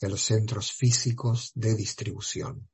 y 0.00 0.06
a 0.06 0.08
los 0.08 0.22
centros 0.22 0.72
físicos 0.72 1.52
de 1.54 1.74
distribución. 1.74 2.70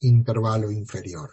Intervalo 0.00 0.70
inferior. 0.70 1.30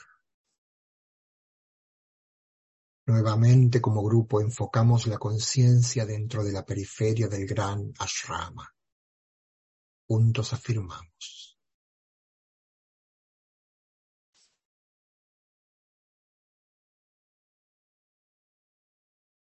Nuevamente 3.05 3.81
como 3.81 4.01
grupo 4.01 4.39
enfocamos 4.39 5.07
la 5.07 5.17
conciencia 5.17 6.05
dentro 6.05 6.43
de 6.43 6.53
la 6.53 6.65
periferia 6.65 7.27
del 7.27 7.45
gran 7.45 7.93
ashrama. 7.99 8.73
Juntos 10.07 10.53
afirmamos. 10.53 11.59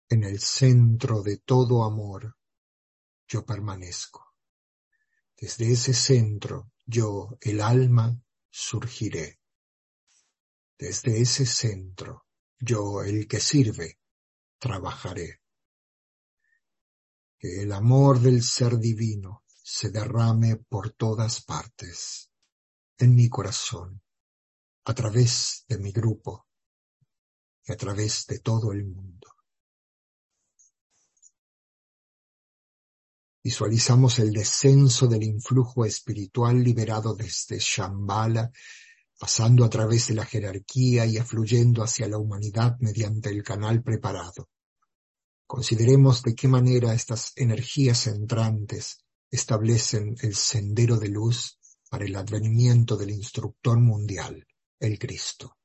En 0.08 0.22
el 0.24 0.38
centro 0.38 1.22
de 1.22 1.38
todo 1.38 1.84
amor, 1.84 2.36
yo 3.26 3.44
permanezco. 3.44 4.34
Desde 5.36 5.72
ese 5.72 5.92
centro, 5.92 6.70
yo, 6.86 7.36
el 7.40 7.60
alma, 7.60 8.16
surgiré. 8.56 9.40
Desde 10.78 11.20
ese 11.20 11.44
centro, 11.44 12.26
yo, 12.60 13.02
el 13.02 13.26
que 13.26 13.40
sirve, 13.40 13.98
trabajaré. 14.58 15.40
Que 17.36 17.62
el 17.62 17.72
amor 17.72 18.20
del 18.20 18.44
ser 18.44 18.78
divino 18.78 19.42
se 19.48 19.90
derrame 19.90 20.56
por 20.56 20.92
todas 20.92 21.42
partes, 21.42 22.30
en 22.98 23.16
mi 23.16 23.28
corazón, 23.28 24.00
a 24.84 24.94
través 24.94 25.64
de 25.66 25.78
mi 25.78 25.90
grupo 25.90 26.46
y 27.64 27.72
a 27.72 27.76
través 27.76 28.24
de 28.26 28.38
todo 28.38 28.70
el 28.70 28.84
mundo. 28.84 29.33
Visualizamos 33.44 34.18
el 34.20 34.32
descenso 34.32 35.06
del 35.06 35.22
influjo 35.22 35.84
espiritual 35.84 36.64
liberado 36.64 37.14
desde 37.14 37.58
Shambhala, 37.58 38.50
pasando 39.18 39.66
a 39.66 39.68
través 39.68 40.08
de 40.08 40.14
la 40.14 40.24
jerarquía 40.24 41.04
y 41.04 41.18
afluyendo 41.18 41.82
hacia 41.82 42.08
la 42.08 42.16
humanidad 42.16 42.78
mediante 42.80 43.28
el 43.28 43.42
canal 43.42 43.82
preparado. 43.82 44.48
Consideremos 45.46 46.22
de 46.22 46.34
qué 46.34 46.48
manera 46.48 46.94
estas 46.94 47.32
energías 47.36 48.06
entrantes 48.06 49.04
establecen 49.30 50.16
el 50.22 50.34
sendero 50.34 50.96
de 50.96 51.08
luz 51.08 51.58
para 51.90 52.06
el 52.06 52.16
advenimiento 52.16 52.96
del 52.96 53.10
instructor 53.10 53.78
mundial, 53.78 54.46
el 54.80 54.98
Cristo. 54.98 55.58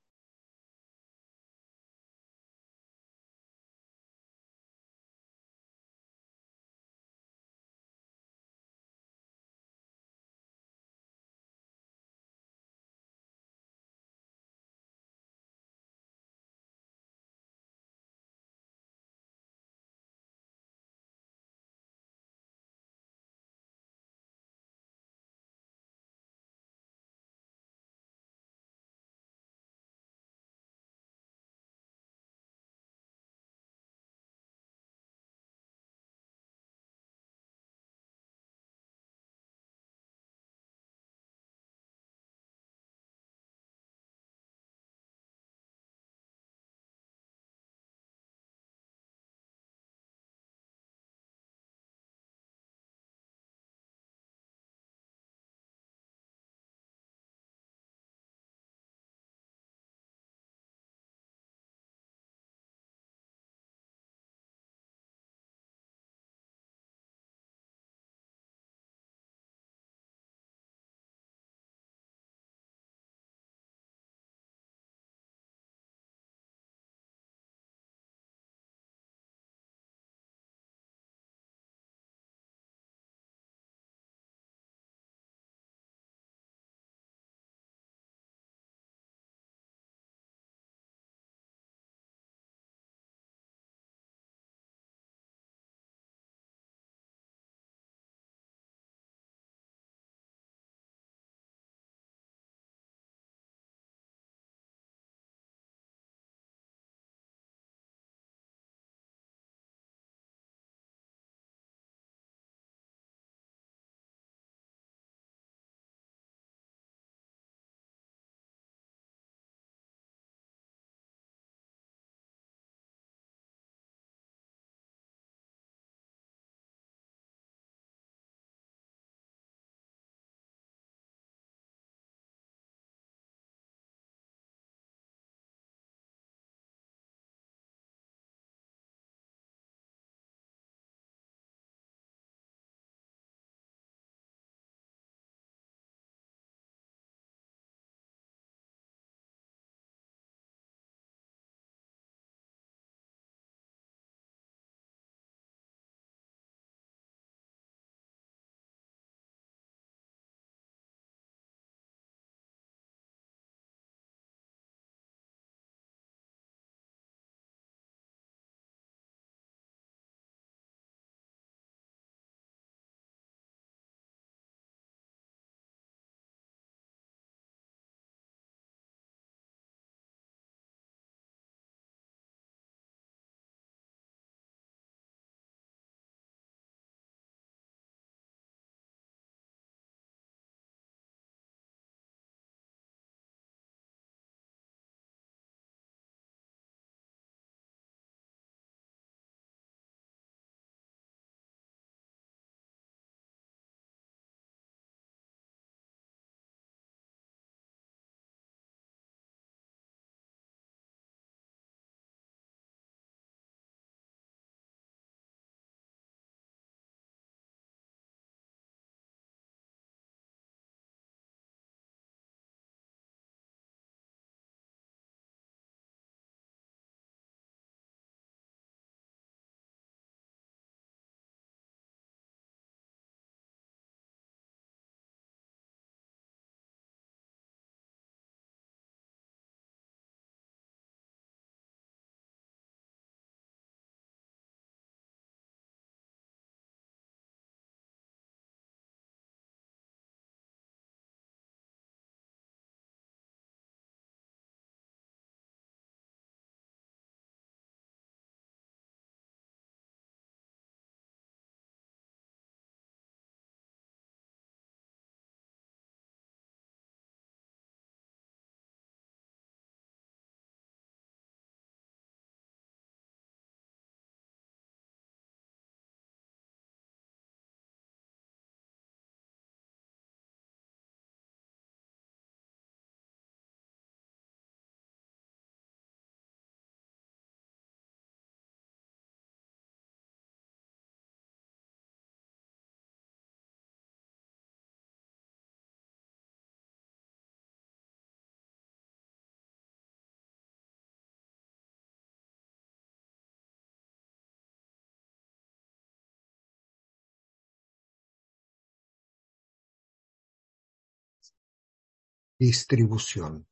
Distribución. 312.42 313.46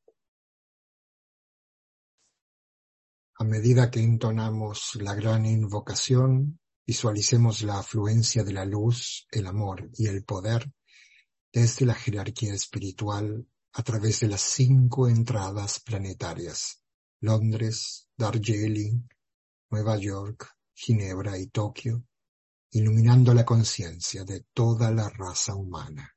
A 3.37 3.43
medida 3.43 3.91
que 3.91 3.99
entonamos 3.99 4.95
la 5.01 5.13
gran 5.13 5.45
invocación, 5.45 6.61
visualicemos 6.85 7.63
la 7.63 7.79
afluencia 7.79 8.45
de 8.45 8.53
la 8.53 8.63
luz, 8.63 9.27
el 9.29 9.45
amor 9.45 9.89
y 9.93 10.07
el 10.07 10.23
poder 10.23 10.71
desde 11.51 11.85
la 11.85 11.95
jerarquía 11.95 12.53
espiritual 12.53 13.45
a 13.73 13.83
través 13.83 14.21
de 14.21 14.29
las 14.29 14.39
cinco 14.39 15.09
entradas 15.09 15.81
planetarias, 15.81 16.81
Londres, 17.19 18.07
Darjeeling, 18.15 19.05
Nueva 19.69 19.97
York, 19.97 20.55
Ginebra 20.73 21.37
y 21.37 21.47
Tokio, 21.47 22.05
iluminando 22.71 23.33
la 23.33 23.43
conciencia 23.43 24.23
de 24.23 24.45
toda 24.53 24.91
la 24.91 25.09
raza 25.09 25.55
humana. 25.55 26.16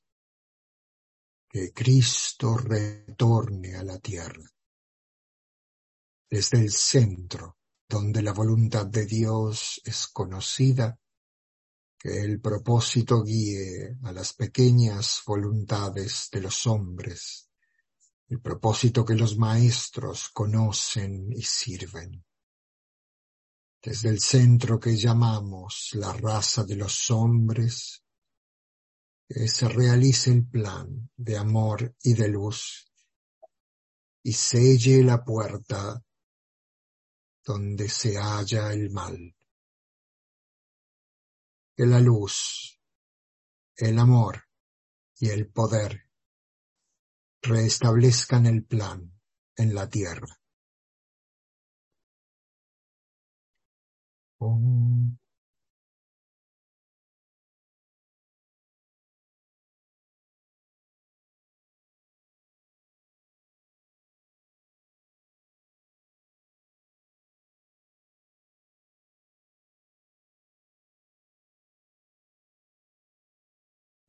que 1.51 1.73
Cristo 1.73 2.55
retorne 2.55 3.75
a 3.75 3.83
la 3.83 3.99
tierra. 3.99 4.49
Desde 6.29 6.59
el 6.59 6.71
centro, 6.71 7.57
donde 7.89 8.21
la 8.21 8.31
voluntad 8.31 8.85
de 8.85 9.05
Dios 9.05 9.81
es 9.83 10.07
conocida, 10.07 10.97
que 11.99 12.21
el 12.21 12.39
propósito 12.39 13.21
guíe 13.21 13.97
a 14.03 14.13
las 14.13 14.31
pequeñas 14.31 15.23
voluntades 15.27 16.29
de 16.31 16.39
los 16.39 16.65
hombres, 16.67 17.49
el 18.29 18.39
propósito 18.39 19.03
que 19.03 19.15
los 19.15 19.37
maestros 19.37 20.29
conocen 20.29 21.33
y 21.33 21.41
sirven. 21.41 22.23
Desde 23.83 24.07
el 24.07 24.21
centro 24.21 24.79
que 24.79 24.95
llamamos 24.95 25.89
la 25.95 26.13
raza 26.13 26.63
de 26.63 26.77
los 26.77 27.11
hombres, 27.11 28.05
que 29.33 29.47
se 29.47 29.69
realice 29.69 30.29
el 30.31 30.45
plan 30.45 31.09
de 31.15 31.37
amor 31.37 31.95
y 32.03 32.13
de 32.13 32.27
luz 32.27 32.91
y 34.23 34.33
selle 34.33 35.03
la 35.03 35.23
puerta 35.23 36.03
donde 37.45 37.87
se 37.87 38.17
halla 38.17 38.73
el 38.73 38.91
mal. 38.91 39.33
Que 41.75 41.85
la 41.85 41.99
luz, 42.01 42.77
el 43.77 43.97
amor 43.99 44.43
y 45.17 45.29
el 45.29 45.49
poder 45.49 46.09
reestablezcan 47.41 48.45
el 48.45 48.65
plan 48.65 49.17
en 49.55 49.73
la 49.73 49.89
tierra. 49.89 50.37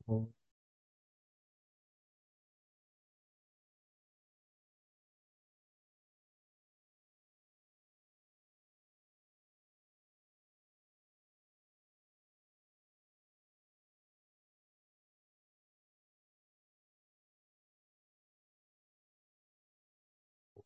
哦。 0.07 0.33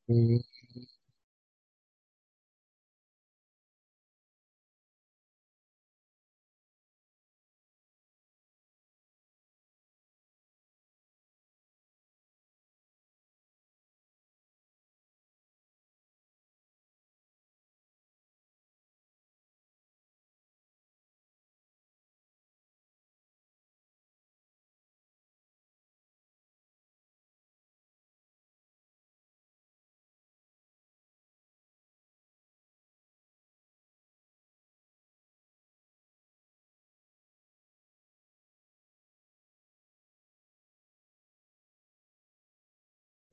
嗯。 0.08 0.42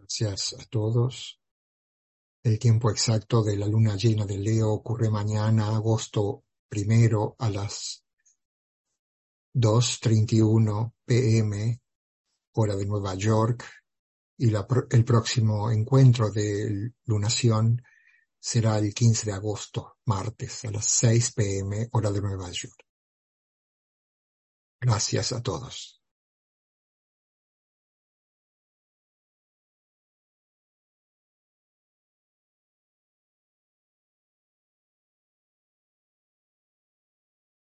Gracias 0.04 0.54
a 0.60 0.64
todos. 0.66 1.40
El 2.42 2.58
tiempo 2.58 2.90
exacto 2.90 3.42
de 3.42 3.56
la 3.56 3.66
luna 3.66 3.96
llena 3.96 4.26
de 4.26 4.36
Leo 4.36 4.70
ocurre 4.70 5.08
mañana, 5.08 5.74
agosto 5.74 6.44
primero, 6.68 7.36
a 7.38 7.48
las 7.48 8.04
2.31 9.54 10.92
pm, 11.06 11.80
hora 12.52 12.76
de 12.76 12.84
Nueva 12.84 13.14
York, 13.14 13.64
y 14.36 14.52
el 14.54 15.04
próximo 15.06 15.70
encuentro 15.70 16.30
de 16.30 16.92
lunación 17.06 17.82
será 18.38 18.76
el 18.76 18.92
15 18.92 19.24
de 19.24 19.32
agosto, 19.32 19.96
martes, 20.04 20.66
a 20.66 20.70
las 20.70 20.84
6 20.84 21.32
pm, 21.32 21.88
hora 21.92 22.12
de 22.12 22.20
Nueva 22.20 22.50
York. 22.50 22.84
Gracias 24.82 25.32
a 25.32 25.42
todos. 25.42 26.03